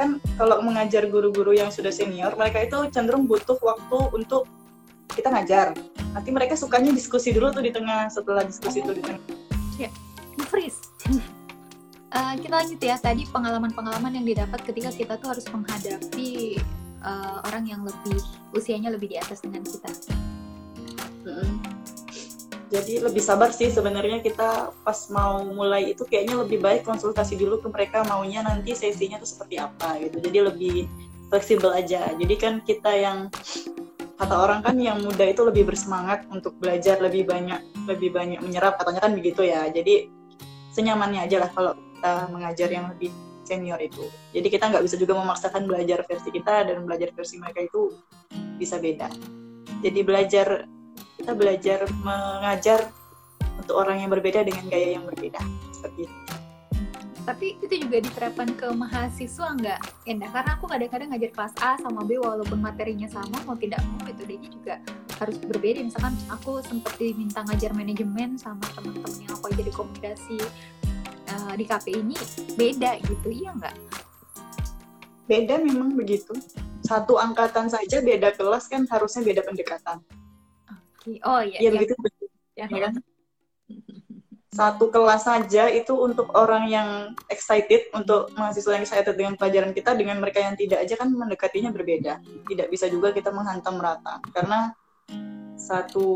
[0.00, 4.48] kan kalau mengajar guru-guru yang sudah senior mereka itu cenderung butuh waktu untuk
[5.12, 5.72] kita ngajar.
[6.12, 9.24] Nanti mereka sukanya diskusi dulu tuh di tengah setelah diskusi itu di tengah.
[9.80, 9.90] Ya
[10.48, 10.80] freeze
[12.14, 16.60] uh, kita lanjut ya tadi pengalaman-pengalaman yang didapat ketika kita tuh harus menghadapi
[17.04, 18.20] uh, orang yang lebih
[18.54, 19.90] usianya lebih di atas dengan kita.
[21.26, 21.56] hmm
[22.68, 27.64] Jadi lebih sabar sih sebenarnya kita pas mau mulai itu kayaknya lebih baik konsultasi dulu
[27.64, 30.20] ke mereka maunya nanti sesinya tuh seperti apa gitu.
[30.20, 30.76] Jadi lebih
[31.32, 32.12] fleksibel aja.
[32.12, 33.32] Jadi kan kita yang
[34.20, 37.56] kata orang kan yang muda itu lebih bersemangat untuk belajar lebih banyak
[37.88, 39.64] lebih banyak menyerap katanya kan begitu ya.
[39.72, 40.17] Jadi
[40.78, 43.10] senyamannya aja lah kalau kita mengajar yang lebih
[43.42, 44.06] senior itu.
[44.30, 47.98] Jadi kita nggak bisa juga memaksakan belajar versi kita dan belajar versi mereka itu
[48.54, 49.10] bisa beda.
[49.82, 50.70] Jadi belajar
[51.18, 52.94] kita belajar mengajar
[53.58, 55.42] untuk orang yang berbeda dengan gaya yang berbeda
[55.74, 56.47] seperti itu.
[57.28, 60.32] Tapi itu juga diterapkan ke mahasiswa nggak, Endah?
[60.32, 64.48] Karena aku kadang-kadang ngajar kelas A sama B walaupun materinya sama, mau tidak mau metodenya
[64.48, 64.80] juga
[65.20, 65.84] harus berbeda.
[65.84, 70.40] Misalkan aku sempat diminta ngajar manajemen sama teman-teman yang aku jadi komunikasi
[71.28, 72.16] uh, di KP ini
[72.56, 73.74] beda gitu iya nggak
[75.28, 76.32] beda memang begitu
[76.84, 80.00] satu angkatan saja beda kelas kan harusnya beda pendekatan
[80.96, 81.20] okay.
[81.24, 81.70] oh iya ya, ya.
[81.76, 81.94] begitu
[82.56, 82.94] ya, ya kan
[84.48, 86.88] satu kelas saja itu untuk orang yang
[87.28, 91.68] excited untuk mahasiswa yang excited dengan pelajaran kita dengan mereka yang tidak aja kan mendekatinya
[91.68, 92.20] berbeda.
[92.48, 94.72] Tidak bisa juga kita menghantam rata karena
[95.58, 96.06] satu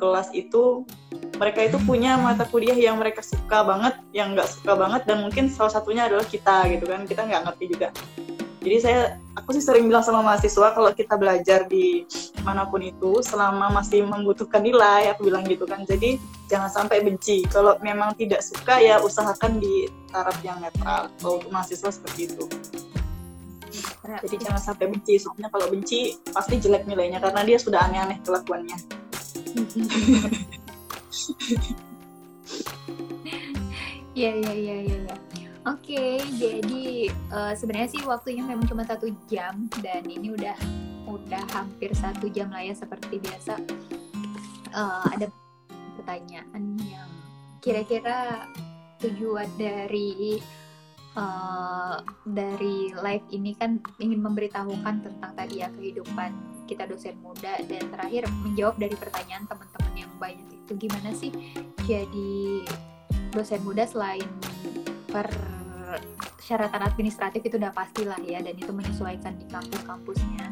[0.00, 0.88] kelas itu
[1.36, 5.52] mereka itu punya mata kuliah yang mereka suka banget, yang nggak suka banget, dan mungkin
[5.52, 7.88] salah satunya adalah kita gitu kan, kita nggak ngerti juga.
[8.62, 12.06] Jadi saya, aku sih sering bilang sama mahasiswa kalau kita belajar di
[12.46, 15.82] mana pun itu, selama masih membutuhkan nilai, aku bilang gitu kan.
[15.82, 17.42] Jadi jangan sampai benci.
[17.50, 21.10] Kalau memang tidak suka ya usahakan di taraf yang netral.
[21.18, 22.46] Kalau untuk mahasiswa seperti itu
[24.02, 28.76] jadi jangan sampai benci soalnya kalau benci pasti jelek nilainya karena dia sudah aneh-aneh kelakuannya
[34.18, 35.16] ya ya ya ya ya
[35.62, 40.58] Oke, jadi uh, sebenarnya sih waktunya memang cuma satu jam dan ini udah
[41.06, 43.62] udah hampir satu jam lah ya seperti biasa.
[44.74, 45.30] Uh, ada
[45.94, 47.06] pertanyaan yang
[47.62, 48.50] kira-kira
[48.98, 50.42] tujuan dari
[51.14, 56.34] uh, dari live ini kan ingin memberitahukan tentang tadi ya kehidupan
[56.66, 61.30] kita dosen muda dan terakhir menjawab dari pertanyaan teman-teman yang banyak itu gimana sih
[61.86, 62.66] jadi
[63.30, 64.26] dosen muda selain
[65.12, 70.50] persyaratan administratif itu udah pastilah ya dan itu menyesuaikan di kampus-kampusnya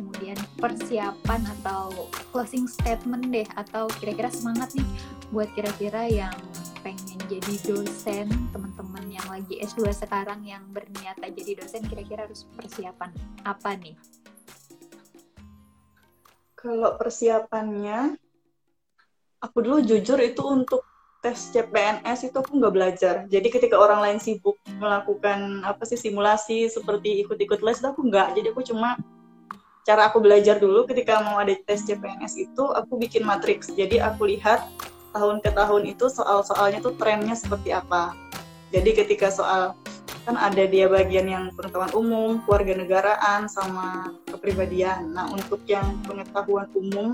[0.00, 1.92] kemudian persiapan atau
[2.32, 4.88] closing statement deh atau kira-kira semangat nih
[5.28, 6.34] buat kira-kira yang
[6.80, 13.12] pengen jadi dosen teman-teman yang lagi S2 sekarang yang berniat jadi dosen kira-kira harus persiapan
[13.44, 13.94] apa nih?
[16.56, 18.16] Kalau persiapannya
[19.40, 20.89] aku dulu jujur itu untuk
[21.20, 23.14] tes CPNS itu aku nggak belajar.
[23.28, 28.36] Jadi ketika orang lain sibuk melakukan apa sih simulasi seperti ikut-ikut les, aku nggak.
[28.36, 28.96] Jadi aku cuma
[29.84, 33.68] cara aku belajar dulu ketika mau ada tes CPNS itu aku bikin matriks.
[33.72, 34.64] Jadi aku lihat
[35.12, 38.16] tahun ke tahun itu soal-soalnya tuh trennya seperti apa.
[38.72, 39.76] Jadi ketika soal
[40.24, 45.12] kan ada dia bagian yang pengetahuan umum, keluarga negaraan, sama kepribadian.
[45.12, 47.12] Nah untuk yang pengetahuan umum,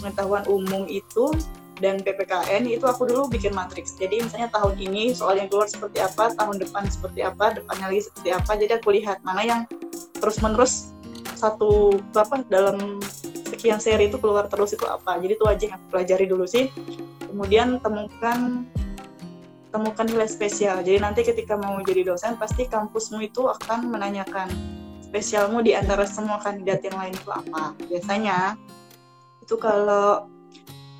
[0.00, 1.32] pengetahuan umum itu
[1.76, 3.96] dan PPKN itu aku dulu bikin matriks.
[4.00, 8.02] Jadi misalnya tahun ini soal yang keluar seperti apa, tahun depan seperti apa, depannya lagi
[8.08, 8.52] seperti apa.
[8.56, 9.60] Jadi aku lihat mana yang
[10.16, 10.96] terus-menerus
[11.36, 12.98] satu apa dalam
[13.44, 15.20] sekian seri itu keluar terus itu apa.
[15.20, 16.72] Jadi itu aja yang aku pelajari dulu sih.
[17.28, 18.64] Kemudian temukan
[19.68, 20.80] temukan nilai spesial.
[20.80, 24.48] Jadi nanti ketika mau jadi dosen pasti kampusmu itu akan menanyakan
[25.04, 27.76] spesialmu di antara semua kandidat yang lain itu apa.
[27.84, 28.56] Biasanya
[29.44, 30.32] itu kalau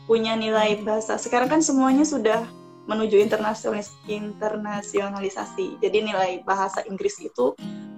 [0.06, 1.18] punya nilai bahasa.
[1.18, 2.46] Sekarang kan semuanya sudah
[2.86, 5.82] menuju internasionalis internasionalisasi.
[5.82, 7.52] Jadi nilai bahasa Inggris itu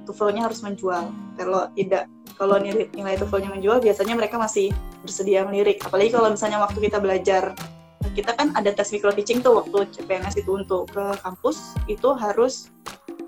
[0.09, 1.13] TOEFL-nya harus menjual.
[1.37, 2.09] Kalau tidak
[2.41, 4.73] kalau nilai, nilai TOEFL-nya menjual, biasanya mereka masih
[5.05, 5.85] bersedia melirik.
[5.85, 7.53] Apalagi kalau misalnya waktu kita belajar
[8.17, 12.73] kita kan ada tes micro teaching tuh waktu CPNS itu untuk ke kampus itu harus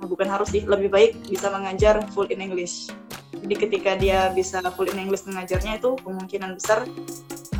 [0.01, 2.89] bukan harus sih lebih baik bisa mengajar full in English.
[3.31, 6.89] Jadi ketika dia bisa full in English mengajarnya itu kemungkinan besar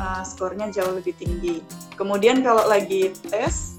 [0.01, 1.61] uh, skornya jauh lebih tinggi.
[1.93, 3.77] Kemudian kalau lagi tes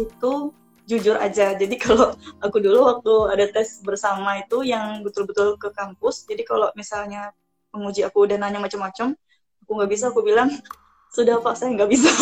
[0.00, 0.56] itu
[0.88, 1.52] jujur aja.
[1.52, 6.24] Jadi kalau aku dulu waktu ada tes bersama itu yang betul-betul ke kampus.
[6.24, 7.36] Jadi kalau misalnya
[7.68, 9.12] penguji aku udah nanya macam-macam,
[9.60, 10.48] aku nggak bisa, aku bilang
[11.12, 12.08] sudah pak saya nggak bisa.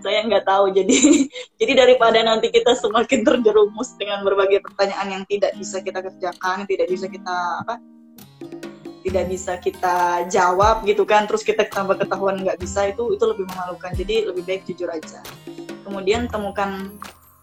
[0.00, 0.96] saya nggak tahu jadi
[1.60, 6.88] jadi daripada nanti kita semakin terjerumus dengan berbagai pertanyaan yang tidak bisa kita kerjakan tidak
[6.88, 7.76] bisa kita apa
[9.02, 13.44] tidak bisa kita jawab gitu kan terus kita tambah ketahuan nggak bisa itu itu lebih
[13.50, 13.90] memalukan.
[13.92, 15.20] Jadi lebih baik jujur aja.
[15.82, 16.90] Kemudian temukan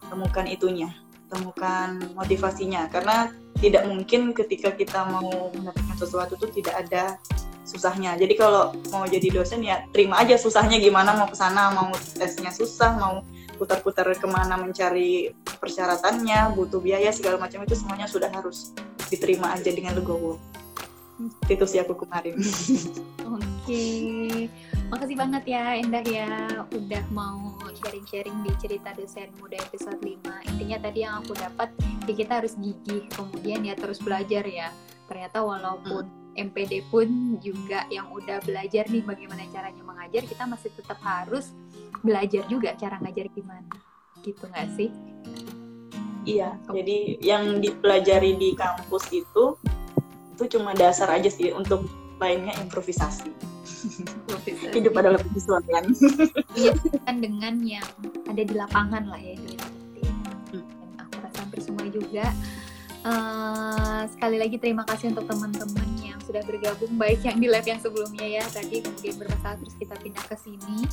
[0.10, 0.90] temukan itunya
[1.30, 2.90] temukan motivasinya.
[2.90, 3.30] Karena
[3.60, 7.04] tidak mungkin ketika kita mau mendapatkan sesuatu itu tidak ada
[7.68, 8.18] susahnya.
[8.18, 12.50] Jadi kalau mau jadi dosen ya terima aja susahnya gimana mau ke sana mau tesnya
[12.50, 13.22] susah mau
[13.62, 18.72] putar-putar ke mana mencari persyaratannya butuh biaya segala macam itu semuanya sudah harus
[19.12, 20.40] diterima aja dengan legowo
[21.52, 22.40] itu sih aku kemarin.
[23.36, 23.86] Oke.
[24.90, 26.32] Makasih banget ya Endah ya
[26.74, 31.70] udah mau sharing-sharing di cerita dosen muda episode 5 intinya tadi yang aku dapat
[32.10, 34.74] ya kita harus gigih kemudian ya terus belajar ya.
[35.06, 36.06] Ternyata walaupun
[36.38, 41.52] MPD pun juga yang udah belajar nih bagaimana caranya mengajar kita masih tetap harus
[42.00, 43.70] belajar juga cara ngajar gimana.
[44.24, 44.90] Gitu nggak sih?
[46.28, 49.58] Iya jadi yang dipelajari di kampus itu
[50.40, 51.84] itu cuma dasar aja sih untuk
[52.16, 53.28] lainnya improvisasi.
[54.24, 54.72] improvisasi.
[54.72, 55.84] Hidup adalah penyesuaian.
[56.56, 56.72] Iya
[57.04, 57.84] kan dengan yang
[58.32, 59.68] ada di lapangan lah ya gitu.
[60.56, 60.64] Hmm.
[60.64, 62.32] Dan aku rasa hampir semua juga.
[63.00, 67.80] Uh, sekali lagi terima kasih untuk teman-teman yang sudah bergabung baik yang di lab yang
[67.80, 70.84] sebelumnya ya tadi kemudian bermasalah terus kita pindah ke sini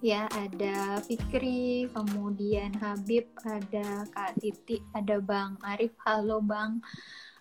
[0.00, 6.80] ya ada Fikri kemudian Habib ada Kak Titi ada Bang Arif halo Bang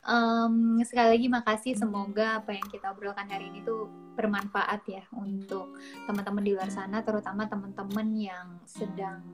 [0.06, 5.74] Um, sekali lagi makasih semoga apa yang kita obrolkan hari ini tuh bermanfaat ya untuk
[6.06, 9.26] teman-teman di luar sana terutama teman-teman yang sedang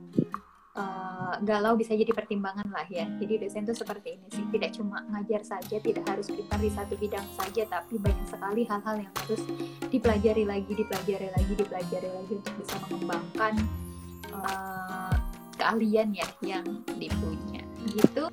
[0.79, 3.03] uh, galau bisa jadi pertimbangan lah ya.
[3.19, 6.95] Jadi dosen tuh seperti ini sih tidak cuma ngajar saja tidak harus pintar di satu
[6.95, 9.43] bidang saja tapi banyak sekali hal-hal yang harus
[9.91, 13.53] dipelajari lagi dipelajari lagi dipelajari lagi untuk bisa mengembangkan
[14.39, 15.15] uh,
[15.59, 16.63] keahlian ya yang
[16.95, 17.59] dipunya.
[17.91, 18.23] Gitu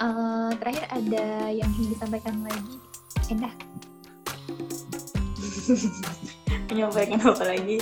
[0.00, 2.76] uh, terakhir ada yang ingin disampaikan lagi?
[3.30, 3.54] Endah
[6.70, 7.78] menyampaikan apa lagi?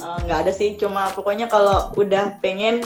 [0.00, 2.80] Eh, nggak uh, ada sih cuma pokoknya kalau udah pengen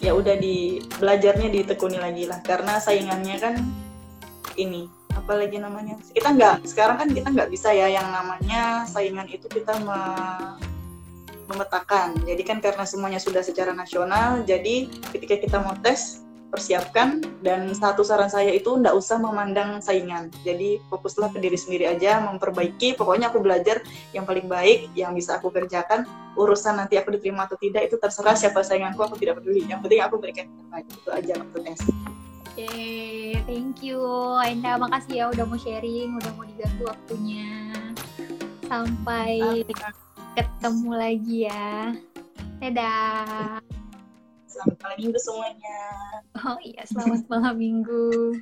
[0.00, 2.40] ya udah di belajarnya ditekuni lagi lah.
[2.40, 3.54] Karena saingannya kan
[4.56, 6.00] ini apalagi namanya?
[6.00, 10.00] Kita nggak sekarang kan kita nggak bisa ya yang namanya saingan itu kita me
[11.50, 12.16] memetakan.
[12.24, 16.21] Jadi kan karena semuanya sudah secara nasional jadi ketika kita mau tes
[16.52, 20.28] persiapkan dan satu saran saya itu nggak usah memandang saingan.
[20.44, 22.92] Jadi fokuslah ke diri sendiri aja memperbaiki.
[23.00, 23.80] Pokoknya aku belajar
[24.12, 26.04] yang paling baik yang bisa aku kerjakan.
[26.36, 29.64] Urusan nanti aku diterima atau tidak itu terserah siapa sainganku aku tidak peduli.
[29.64, 31.80] Yang penting aku berikan terbaik itu aja waktu tes.
[32.52, 32.68] Oke,
[33.48, 34.04] thank you
[34.44, 37.72] Enda, makasih ya udah mau sharing, udah mau diganggu waktunya.
[38.68, 39.64] Sampai
[40.36, 41.96] ketemu lagi ya.
[42.60, 43.81] Dadah.
[44.52, 45.80] Selamat malam minggu semuanya.
[46.44, 48.36] Oh iya, selamat malam minggu.